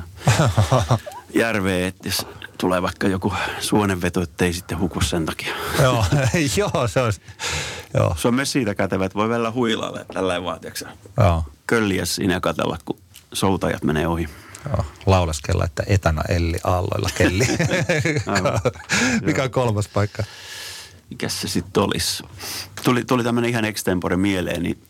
[1.33, 2.27] järveen, että jos
[2.57, 5.55] tulee vaikka joku suonenveto, ettei sitten huku sen takia.
[5.81, 6.05] joo,
[6.57, 7.21] joo, se olisi.
[7.97, 8.15] Joo.
[8.17, 10.59] Se on myös siitä kätevä, että voi välillä huilailla tällä vaan,
[11.17, 11.43] Joo.
[11.67, 12.99] Kölliä siinä ja katsella, kun
[13.33, 14.29] soutajat menee ohi.
[14.69, 17.47] Joo, laulaskella, että etana Elli aalloilla kelli.
[19.25, 20.23] Mikä on kolmas paikka?
[21.09, 22.23] Mikäs se sitten olisi?
[22.83, 24.83] Tuli, tuli tämmöinen ihan extempore mieleen, niin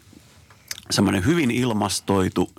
[0.91, 2.51] semmoinen hyvin ilmastoitu,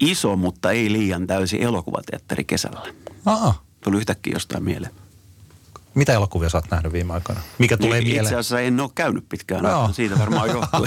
[0.00, 2.82] iso, mutta ei liian täysi elokuvateatteri kesällä.
[3.26, 3.62] Aha.
[3.80, 4.92] Tuli yhtäkkiä jostain mieleen.
[5.98, 7.40] Mitä elokuvia sä oot nähnyt viime aikoina?
[7.58, 8.22] Mikä niin, tulee mieleen?
[8.24, 9.62] Itse asiassa en ole käynyt pitkään.
[9.62, 9.90] No.
[9.92, 10.86] Siitä varmaan johtuu.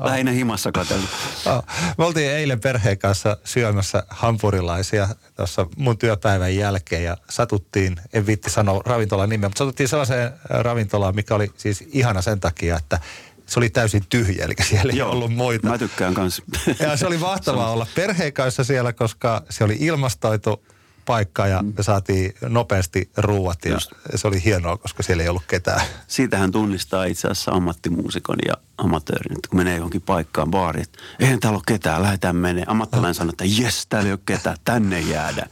[0.00, 1.10] Lähinnä himassa katsellut.
[1.46, 1.62] No.
[1.98, 8.50] Me oltiin eilen perheen kanssa syömässä hampurilaisia tuossa mun työpäivän jälkeen ja satuttiin, en viitti
[8.50, 13.00] sanoa ravintolan nimeä, mutta satuttiin sellaiseen ravintolaan, mikä oli siis ihana sen takia, että
[13.46, 15.68] se oli täysin tyhjä, eli siellä Joo, ei ollut muita.
[15.68, 16.42] Mä tykkään kanssa.
[16.80, 20.64] Ja se oli mahtavaa olla perheen kanssa siellä, koska se oli ilmastoitu
[21.04, 23.92] paikka ja me saatiin nopeasti ruuat ja Just.
[24.14, 25.80] se oli hienoa, koska siellä ei ollut ketään.
[26.06, 31.40] Siitähän tunnistaa itse asiassa ammattimuusikon ja amatöörin, että kun menee johonkin paikkaan baariin, että eihän
[31.40, 32.64] täällä ole ketään, lähdetään menee.
[32.66, 35.46] Ammattilainen sanoo, että jes, täällä ei ole ketään, tänne jäädä.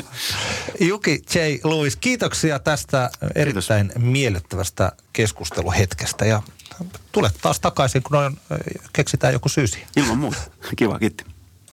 [0.80, 1.38] Juki J.
[1.68, 4.02] Lewis, kiitoksia tästä erittäin Kiitos.
[4.02, 6.42] miellyttävästä keskusteluhetkestä ja
[7.12, 8.36] tulet taas takaisin, kun on,
[8.92, 9.84] keksitään joku syysi.
[9.96, 10.38] Ilman muuta.
[10.76, 11.24] Kiva, kiitti.